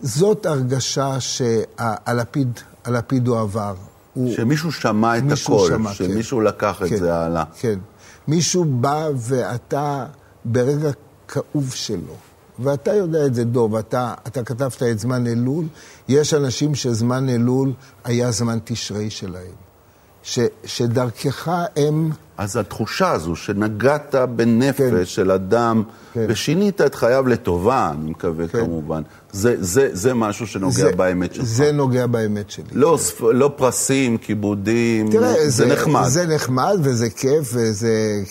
זאת 0.00 0.46
הרגשה 0.46 1.20
שהלפיד, 1.20 2.60
הלפיד 2.84 3.28
הוא 3.28 3.40
עבר. 3.40 3.74
שמישהו 4.36 4.72
שמע 4.72 5.18
את 5.18 5.22
הכל, 5.22 5.66
שמע, 5.68 5.92
שמישהו 5.92 6.38
כן. 6.38 6.44
לקח 6.44 6.76
כן, 6.78 6.94
את 6.94 7.00
זה 7.00 7.14
הלאה. 7.14 7.44
כן. 7.60 7.78
מישהו 8.28 8.64
בא 8.64 9.08
ואתה 9.16 10.06
ברגע 10.44 10.90
כאוב 11.28 11.72
שלו, 11.74 12.14
ואתה 12.58 12.94
יודע 12.94 13.26
את 13.26 13.34
זה, 13.34 13.44
דוב, 13.44 13.76
אתה, 13.76 14.14
אתה 14.26 14.44
כתבת 14.44 14.82
את 14.82 14.98
זמן 14.98 15.26
אלול, 15.26 15.64
יש 16.08 16.34
אנשים 16.34 16.74
שזמן 16.74 17.28
אלול 17.28 17.72
היה 18.04 18.30
זמן 18.30 18.58
תשרי 18.64 19.10
שלהם. 19.10 19.54
ש, 20.22 20.38
שדרכך 20.64 21.50
הם... 21.76 22.10
אז 22.38 22.56
התחושה 22.56 23.10
הזו 23.10 23.36
שנגעת 23.36 24.14
בנפש 24.36 24.80
כן. 24.80 25.04
של 25.04 25.30
אדם 25.30 25.82
כן. 26.14 26.26
ושינית 26.28 26.80
את 26.80 26.94
חייו 26.94 27.26
לטובה, 27.26 27.92
אני 27.94 28.10
מקווה 28.10 28.48
כן. 28.48 28.60
כמובן, 28.60 29.02
זה, 29.32 29.56
זה, 29.58 29.88
זה 29.92 30.14
משהו 30.14 30.46
שנוגע 30.46 30.72
זה, 30.72 30.92
באמת 30.92 31.34
שלך. 31.34 31.44
זה 31.44 31.72
נוגע 31.72 32.06
באמת 32.06 32.50
שלי. 32.50 32.64
לא, 32.72 32.96
כן. 32.98 33.04
ספ... 33.04 33.20
לא 33.22 33.52
פרסים, 33.56 34.18
כיבודים, 34.18 35.10
תראה, 35.10 35.34
זה, 35.34 35.50
זה 35.50 35.66
נחמד. 35.66 36.04
זה 36.06 36.26
נחמד 36.26 36.78
וזה 36.82 37.10
כיף, 37.10 37.50
וזה, 37.52 38.22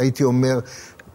הייתי 0.00 0.24
אומר, 0.24 0.58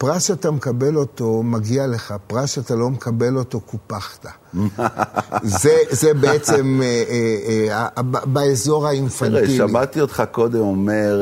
פרס 0.05 0.27
שאתה 0.27 0.51
מקבל 0.51 0.95
אותו, 0.95 1.43
מגיע 1.43 1.87
לך, 1.87 2.13
פרס 2.27 2.49
שאתה 2.49 2.75
לא 2.75 2.89
מקבל 2.89 3.37
אותו, 3.37 3.59
קופחת. 3.59 4.25
זה, 5.61 5.75
זה 5.89 6.13
בעצם 6.13 6.81
אה, 6.83 7.03
אה, 7.09 7.87
אה, 7.97 8.01
באזור 8.25 8.87
האינפנטילי. 8.87 9.57
תראה, 9.57 9.67
שמעתי 9.67 10.01
אותך 10.01 10.23
קודם 10.31 10.59
אומר, 10.59 11.21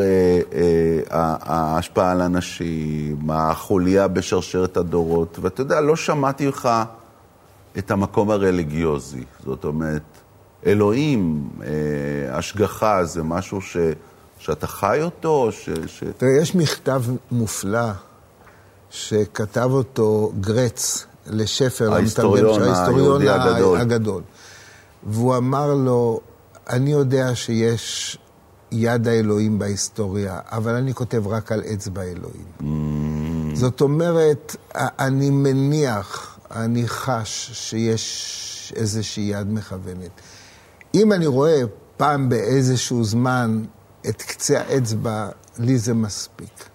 ההשפעה 1.10 2.12
על 2.12 2.22
אנשים, 2.22 3.30
החוליה 3.30 4.08
בשרשרת 4.08 4.78
הדורות, 4.78 5.40
ואתה 5.42 5.62
יודע, 5.62 5.82
לא 5.82 5.96
שמעתי 5.96 6.48
לך 6.48 6.70
את 7.78 7.92
המקום 7.92 8.32
הרליגיוזי. 8.32 9.24
זאת 9.46 9.64
אומרת, 9.64 10.04
אלוהים, 10.66 11.50
השגחה, 12.32 13.04
זה 13.04 13.24
משהו 13.24 13.62
ש, 13.62 13.78
שאתה 14.40 14.68
חי 14.68 15.00
אותו? 15.02 15.50
ש, 15.52 15.70
ש... 15.88 16.04
תראה, 16.18 16.32
יש 16.42 16.56
מכתב 16.56 17.02
מופלא. 17.32 17.92
שכתב 18.92 19.70
אותו 19.72 20.32
גרץ 20.40 21.06
לשפר, 21.28 21.94
ההיסטוריון, 21.94 22.62
ההיסטוריון 22.62 23.28
הגדול. 23.28 23.80
הגדול. 23.80 24.24
והוא 25.04 25.38
אמר 25.38 25.74
לו, 25.74 26.20
אני 26.70 26.92
יודע 26.92 27.36
שיש 27.36 28.18
יד 28.72 29.08
האלוהים 29.08 29.60
בהיסטוריה, 29.60 30.40
אבל 30.52 30.76
אני 30.76 30.94
כותב 30.94 31.28
רק 31.28 31.52
על 31.52 31.62
אצבע 31.74 32.02
אלוהים. 32.02 32.46
Mm. 32.60 32.64
זאת 33.54 33.82
אומרת, 33.82 34.56
אני 34.76 35.30
מניח, 35.30 36.40
אני 36.52 36.88
חש 36.88 37.50
שיש, 37.54 38.72
יש 38.72 38.74
איזושהי 38.76 39.24
יד 39.24 39.54
מכוונת. 39.54 40.22
אם 40.96 41.14
אני 41.14 41.28
רואה 41.28 41.62
פעם 41.98 42.30
באיזשהו 42.30 43.04
זמן 43.04 43.64
את 44.10 44.22
קצה 44.22 44.60
האצבע, 44.60 45.30
לי 45.60 45.78
זה 45.78 45.94
מספיק. 45.94 46.71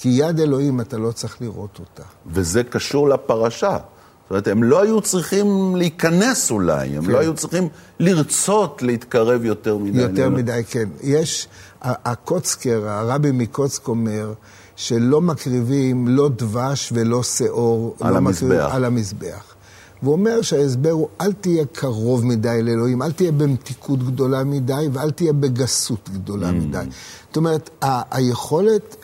כי 0.00 0.08
יד 0.08 0.40
אלוהים, 0.40 0.80
אתה 0.80 0.98
לא 0.98 1.12
צריך 1.12 1.36
לראות 1.42 1.78
אותה. 1.78 2.02
וזה 2.26 2.62
קשור 2.62 3.08
לפרשה. 3.08 3.76
זאת 3.76 4.30
אומרת, 4.30 4.48
הם 4.48 4.62
לא 4.62 4.82
היו 4.82 5.00
צריכים 5.00 5.76
להיכנס 5.76 6.50
אולי, 6.50 6.96
הם 6.96 7.04
כן. 7.04 7.10
לא 7.10 7.18
היו 7.18 7.34
צריכים 7.34 7.68
לרצות 8.00 8.82
להתקרב 8.82 9.44
יותר 9.44 9.76
מדי. 9.78 10.00
יותר 10.00 10.12
לאלוהים. 10.12 10.34
מדי, 10.34 10.62
כן. 10.70 10.88
יש, 11.02 11.48
הקוצקר, 11.82 12.88
הרבי 12.88 13.30
מקוצק 13.32 13.88
אומר, 13.88 14.32
שלא 14.76 15.20
מקריבים 15.20 16.08
לא 16.08 16.28
דבש 16.36 16.92
ולא 16.94 17.22
שאור. 17.22 17.96
על 18.00 18.12
לא 18.12 18.16
המזבח. 18.16 18.42
מקריבים, 18.42 18.66
על 18.74 18.84
המזבח. 18.84 19.54
והוא 20.02 20.12
אומר 20.12 20.42
שההסבר 20.42 20.90
הוא, 20.90 21.08
אל 21.20 21.32
תהיה 21.32 21.64
קרוב 21.72 22.26
מדי 22.26 22.60
לאלוהים, 22.62 23.02
אל 23.02 23.12
תהיה 23.12 23.32
במתיקות 23.32 24.02
גדולה 24.06 24.44
מדי 24.44 24.88
ואל 24.92 25.10
תהיה 25.10 25.32
בגסות 25.32 26.08
גדולה 26.12 26.48
Mm. 26.50 26.52
מדי. 26.52 26.84
זאת 27.28 27.36
אומרת, 27.36 27.70
ה- 27.84 28.16
היכולת 28.16 28.96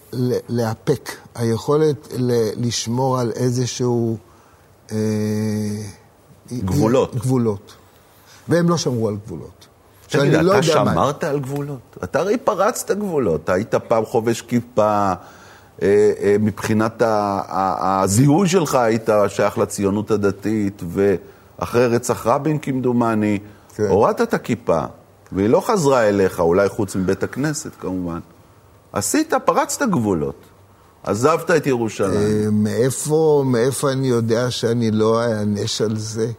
לאפק, 0.48 1.10
היכולת 1.34 2.08
ל- 2.16 2.66
לשמור 2.66 3.18
על 3.20 3.32
איזשהו... 3.36 4.16
אה, 4.92 4.96
גבולות. 6.52 7.14
גבולות. 7.14 7.72
והם 8.48 8.68
לא 8.68 8.76
שמרו 8.76 9.08
על 9.08 9.16
גבולות. 9.26 9.66
תגיד, 10.08 10.32
לא 10.32 10.52
אתה 10.52 10.56
מה- 10.56 10.62
שמרת 10.62 11.24
על 11.24 11.40
גבולות? 11.40 11.96
אתה 12.04 12.18
הרי 12.18 12.36
פרצת 12.38 12.90
גבולות. 12.90 13.44
אתה 13.44 13.52
היית 13.52 13.74
פעם 13.74 14.04
חובש 14.04 14.42
כיפה, 14.42 14.82
אה, 14.82 15.16
אה, 15.82 16.36
מבחינת 16.40 17.02
הזיהוי 17.06 18.48
שלך 18.48 18.74
היית 18.74 19.08
שייך 19.28 19.58
לציונות 19.58 20.10
הדתית, 20.10 20.82
ואחרי 20.88 21.86
רצח 21.86 22.26
רבין 22.26 22.58
כמדומני, 22.58 23.38
כן. 23.74 23.86
הורדת 23.88 24.20
את 24.20 24.34
הכיפה, 24.34 24.80
והיא 25.32 25.48
לא 25.48 25.60
חזרה 25.60 26.08
אליך, 26.08 26.40
אולי 26.40 26.68
חוץ 26.68 26.96
מבית 26.96 27.22
הכנסת 27.22 27.70
כמובן. 27.80 28.20
עשית, 28.92 29.32
פרצת 29.44 29.82
גבולות. 29.88 30.42
עזבת 31.02 31.50
את 31.50 31.66
ירושלים. 31.66 32.44
אה, 32.44 32.50
מאיפה, 32.50 33.44
מאיפה 33.46 33.92
אני 33.92 34.08
יודע 34.08 34.50
שאני 34.50 34.90
לא 34.90 35.22
אענש 35.24 35.80
על 35.80 35.96
זה? 35.96 36.30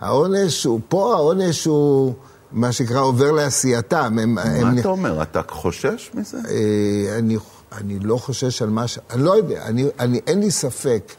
העונש 0.00 0.64
הוא, 0.64 0.80
פה 0.88 1.14
העונש 1.14 1.64
הוא 1.64 2.14
מה 2.52 2.72
שנקרא 2.72 3.00
עובר 3.00 3.30
לעשייתם. 3.30 4.18
הם, 4.18 4.34
מה 4.34 4.42
הם, 4.42 4.78
אתה 4.78 4.88
אומר? 4.88 5.22
אתה 5.22 5.40
חושש 5.48 6.10
מזה? 6.14 6.38
אה, 6.48 7.18
אני, 7.18 7.36
אני 7.72 7.98
לא 7.98 8.16
חושש 8.16 8.62
על 8.62 8.70
מה 8.70 8.88
ש... 8.88 8.98
אני 9.10 9.22
לא 9.22 9.36
יודע, 9.36 9.66
אני, 9.66 9.84
אני, 9.98 10.20
אין 10.26 10.40
לי 10.40 10.50
ספק 10.50 11.12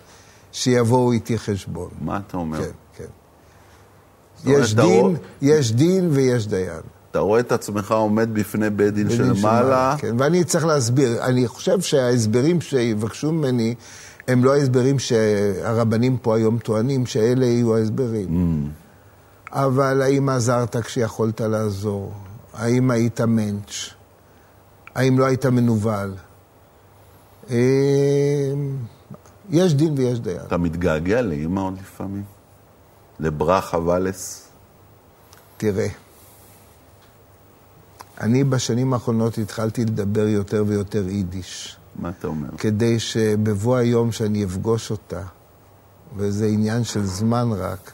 שיבואו 0.52 1.12
איתי 1.12 1.38
חשבון. 1.38 1.90
מה 2.02 2.20
אתה 2.28 2.38
אומר? 2.38 2.58
כן, 2.58 2.72
כן. 2.98 4.52
יש 4.52 4.76
דין, 4.76 5.16
יש 5.42 5.72
דין 5.72 6.10
ויש 6.12 6.48
דיין. 6.48 6.82
אתה 7.16 7.24
רואה 7.24 7.40
את 7.40 7.52
עצמך 7.52 7.92
עומד 7.92 8.30
בפני 8.34 8.70
בית 8.70 8.94
דין 8.94 9.10
של 9.10 9.34
מעלה, 9.42 9.96
כן, 9.98 10.16
ואני 10.20 10.44
צריך 10.44 10.66
להסביר. 10.66 11.26
אני 11.26 11.48
חושב 11.48 11.82
שההסברים 11.82 12.62
שיבקשו 12.62 13.32
ממני, 13.32 13.76
הם 14.28 14.44
לא 14.44 14.54
ההסברים 14.54 15.00
שהרבנים 15.00 16.18
פה 16.18 16.36
היום 16.36 16.58
טוענים, 16.58 17.06
שאלה 17.06 17.46
יהיו 17.46 17.76
ההסברים. 17.76 18.28
Mm. 18.28 19.52
אבל 19.52 20.02
האם 20.02 20.30
עזרת 20.30 20.78
כשיכולת 20.78 21.42
לעזור? 21.42 22.14
האם 22.54 22.92
היית 22.92 23.22
מענץ'? 23.22 23.90
האם 24.96 25.20
לא 25.20 25.26
היית 25.26 25.46
מנוול? 25.46 26.14
אה, 27.52 27.56
יש 29.50 29.74
דין 29.74 29.94
ויש 29.98 30.20
דיין. 30.20 30.40
אתה 30.48 30.58
מתגעגע 30.58 31.22
לאימא 31.22 31.60
עוד 31.60 31.78
לפעמים? 31.82 32.24
לברכה 33.20 33.78
ולס? 33.78 34.48
תראה, 35.58 35.88
אני 38.22 38.44
בשנים 38.44 38.94
האחרונות 38.94 39.38
התחלתי 39.38 39.82
לדבר 39.86 40.28
יותר 40.28 40.64
ויותר 40.68 41.10
יידיש, 41.10 41.78
מה 41.96 42.10
אתה 42.10 42.28
אומר? 42.28 42.50
כדי 42.58 43.00
שבבוא 43.00 43.76
היום 43.76 44.12
שאני 44.12 44.44
אפגוש 44.46 44.92
אותה, 44.92 45.22
וזה 46.16 46.46
עניין 46.46 46.84
של 46.84 47.06
זמן 47.06 47.48
רק, 47.52 47.92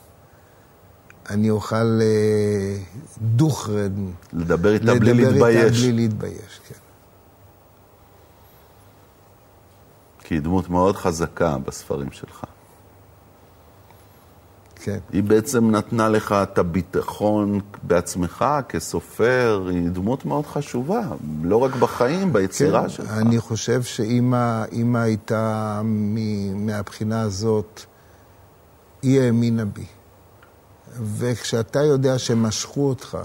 אני 1.29 1.49
אוכל 1.49 1.99
אה, 2.01 2.77
דוכרן, 3.21 4.12
לדבר 4.34 4.73
איתה 4.73 4.86
בלי 4.86 4.93
לדבר 4.95 5.12
איתה 5.12 5.31
להתבייש. 5.31 5.84
בלי 5.84 5.91
להתבייש, 5.91 6.60
כן. 6.67 6.75
כי 10.23 10.36
היא 10.36 10.41
דמות 10.41 10.69
מאוד 10.69 10.95
חזקה 10.95 11.57
בספרים 11.57 12.12
שלך. 12.12 12.43
כן. 14.83 14.97
היא 15.13 15.23
בעצם 15.23 15.71
נתנה 15.71 16.09
לך 16.09 16.31
את 16.31 16.57
הביטחון 16.57 17.59
בעצמך 17.83 18.45
כסופר, 18.69 19.67
היא 19.69 19.89
דמות 19.89 20.25
מאוד 20.25 20.45
חשובה, 20.45 21.01
לא 21.43 21.57
רק 21.57 21.75
בחיים, 21.75 22.33
ביצירה 22.33 22.81
כן, 22.81 22.89
שלך. 22.89 23.09
אני 23.11 23.39
חושב 23.39 23.83
שאימא 23.83 24.63
אימא 24.71 24.97
הייתה, 24.97 25.81
מ- 25.83 26.65
מהבחינה 26.65 27.21
הזאת, 27.21 27.81
היא 29.01 29.21
האמינה 29.21 29.65
בי. 29.65 29.85
וכשאתה 31.03 31.83
יודע 31.83 32.19
שמשכו 32.19 32.89
אותך 32.89 33.17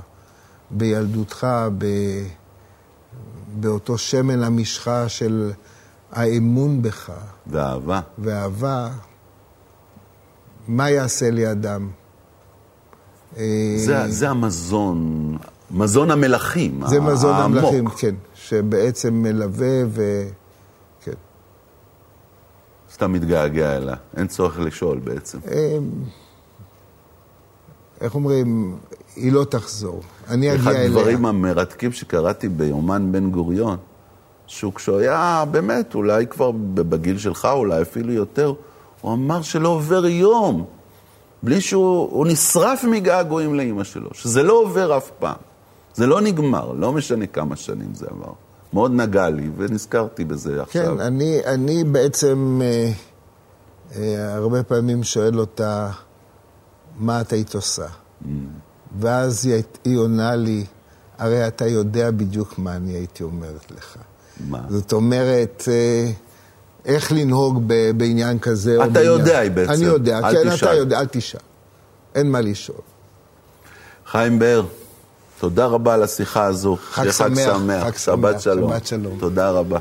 בילדותך, 0.71 1.47
ב... 1.79 1.87
באותו 3.61 3.99
שמן 3.99 4.43
המשחה 4.43 5.09
של 5.09 5.53
האמון 6.13 6.83
בך 6.83 7.11
ואהבה. 7.47 8.01
ואהבה, 8.19 8.89
מה 10.69 10.91
יעשה 10.91 11.31
לי 11.31 11.51
אדם? 11.51 11.89
אה, 13.37 13.75
זה, 13.77 14.09
זה 14.09 14.31
המזון, 14.31 15.37
מזון 15.71 16.11
המלכים. 16.11 16.81
זה 16.87 17.01
מזון 17.01 17.35
העמוק. 17.35 17.59
המלכים, 17.59 17.89
כן, 17.89 18.15
שבעצם 18.35 19.15
מלווה 19.15 19.83
ו... 19.87 20.23
כן. 21.01 21.13
סתם 22.93 23.13
מתגעגע 23.13 23.77
אליה, 23.77 23.97
אין 24.17 24.27
צורך 24.27 24.59
לשאול 24.59 24.99
בעצם. 24.99 25.39
אה, 25.51 25.79
איך 28.01 28.15
אומרים, 28.15 28.77
היא 29.17 29.33
לא 29.33 29.45
תחזור. 29.45 30.03
אני 30.29 30.55
אחד 30.55 30.71
אגיע 30.71 30.73
אליה. 30.73 30.87
הדברים 30.87 31.27
המרתקים 31.27 31.93
שקראתי 31.93 32.49
ביומן 32.49 33.13
בן 33.13 33.31
גוריון, 33.31 33.77
שהוא 34.47 34.75
כשהוא 34.75 34.99
היה 34.99 35.45
באמת, 35.51 35.95
אולי 35.95 36.27
כבר 36.27 36.51
בגיל 36.75 37.19
שלך, 37.19 37.49
אולי 37.53 37.83
אפילו 37.83 38.13
יותר, 38.13 38.53
הוא 39.01 39.13
אמר 39.13 39.43
שלא 39.43 39.69
עובר 39.69 40.07
יום 40.07 40.65
בלי 41.43 41.61
שהוא 41.61 42.09
הוא 42.11 42.27
נשרף 42.27 42.85
מגעגועים 42.85 43.55
לאימא 43.55 43.85
שלו, 43.85 44.11
שזה 44.13 44.43
לא 44.43 44.53
עובר 44.53 44.97
אף 44.97 45.11
פעם. 45.19 45.37
זה 45.95 46.07
לא 46.07 46.21
נגמר, 46.21 46.73
לא 46.73 46.93
משנה 46.93 47.27
כמה 47.27 47.57
שנים 47.57 47.95
זה 47.95 48.07
עבר. 48.11 48.33
מאוד 48.73 48.93
נגע 48.93 49.31
לי, 49.31 49.51
ונזכרתי 49.57 50.25
בזה 50.25 50.63
עכשיו. 50.63 50.97
כן, 50.97 51.01
אני, 51.01 51.41
אני 51.45 51.85
בעצם 51.85 52.61
אה, 52.65 52.93
אה, 53.97 54.35
הרבה 54.35 54.63
פעמים 54.63 55.03
שואל 55.03 55.41
אותה, 55.41 55.91
מה 56.97 57.21
את 57.21 57.33
היית 57.33 57.55
עושה? 57.55 57.87
Mm. 57.87 58.27
ואז 58.99 59.47
היא, 59.47 59.63
היא 59.85 59.99
עונה 59.99 60.37
לי, 60.37 60.65
הרי 61.19 61.49
אתה 61.49 61.67
יודע 61.67 62.11
בדיוק 62.11 62.59
מה 62.59 62.77
אני 62.77 62.93
הייתי 62.93 63.23
אומרת 63.23 63.71
לך. 63.71 63.97
מה? 64.49 64.61
זאת 64.69 64.93
אומרת, 64.93 65.65
אה, 65.69 66.11
איך 66.87 67.13
לנהוג 67.13 67.63
ב, 67.67 67.91
בעניין 67.97 68.39
כזה 68.39 68.77
או 68.77 68.83
אתה 68.83 68.91
בעניין... 68.91 69.13
יודע 69.13 69.49
בעצם, 69.49 69.73
אני 69.73 69.85
יודע, 69.85 70.21
כן, 70.23 70.51
תשאל. 70.51 70.69
אתה 70.69 70.77
יודע, 70.77 71.01
אל 71.01 71.07
תשאל. 71.07 71.41
אין 72.15 72.31
מה 72.31 72.41
לשאול. 72.41 72.79
חיים 74.07 74.39
באר, 74.39 74.65
תודה 75.41 75.67
רבה 75.67 75.95
על 75.95 76.03
השיחה 76.03 76.45
הזו. 76.45 76.77
חג 76.91 77.11
שמח, 77.11 77.57
שמח, 77.59 77.85
חג 77.85 77.97
שבת 77.97 78.41
שמח, 78.41 78.43
שלום. 78.43 78.71
שבת 78.71 78.87
שלום. 78.87 79.17
תודה 79.19 79.51
רבה. 79.51 79.79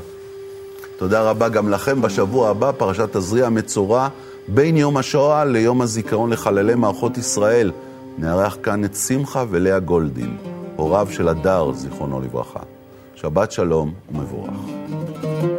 תודה 0.98 1.22
רבה 1.22 1.48
גם 1.48 1.70
לכם. 1.70 2.02
בשבוע 2.02 2.48
הבא, 2.50 2.72
פרשת 2.78 3.16
תזריע 3.16 3.48
מצורע, 3.48 4.08
בין 4.48 4.76
יום 4.76 4.96
השואה 4.96 5.44
ליום 5.44 5.82
הזיכרון 5.82 6.30
לחללי 6.30 6.74
מערכות 6.74 7.18
ישראל. 7.18 7.72
נארח 8.18 8.56
כאן 8.62 8.84
את 8.84 8.96
שמחה 8.96 9.44
ולאה 9.50 9.78
גולדין, 9.78 10.36
הוריו 10.76 11.08
של 11.10 11.28
הדר, 11.28 11.72
זיכרונו 11.72 12.20
לברכה. 12.20 12.60
שבת 13.14 13.52
שלום 13.52 13.94
ומבורך. 14.10 15.55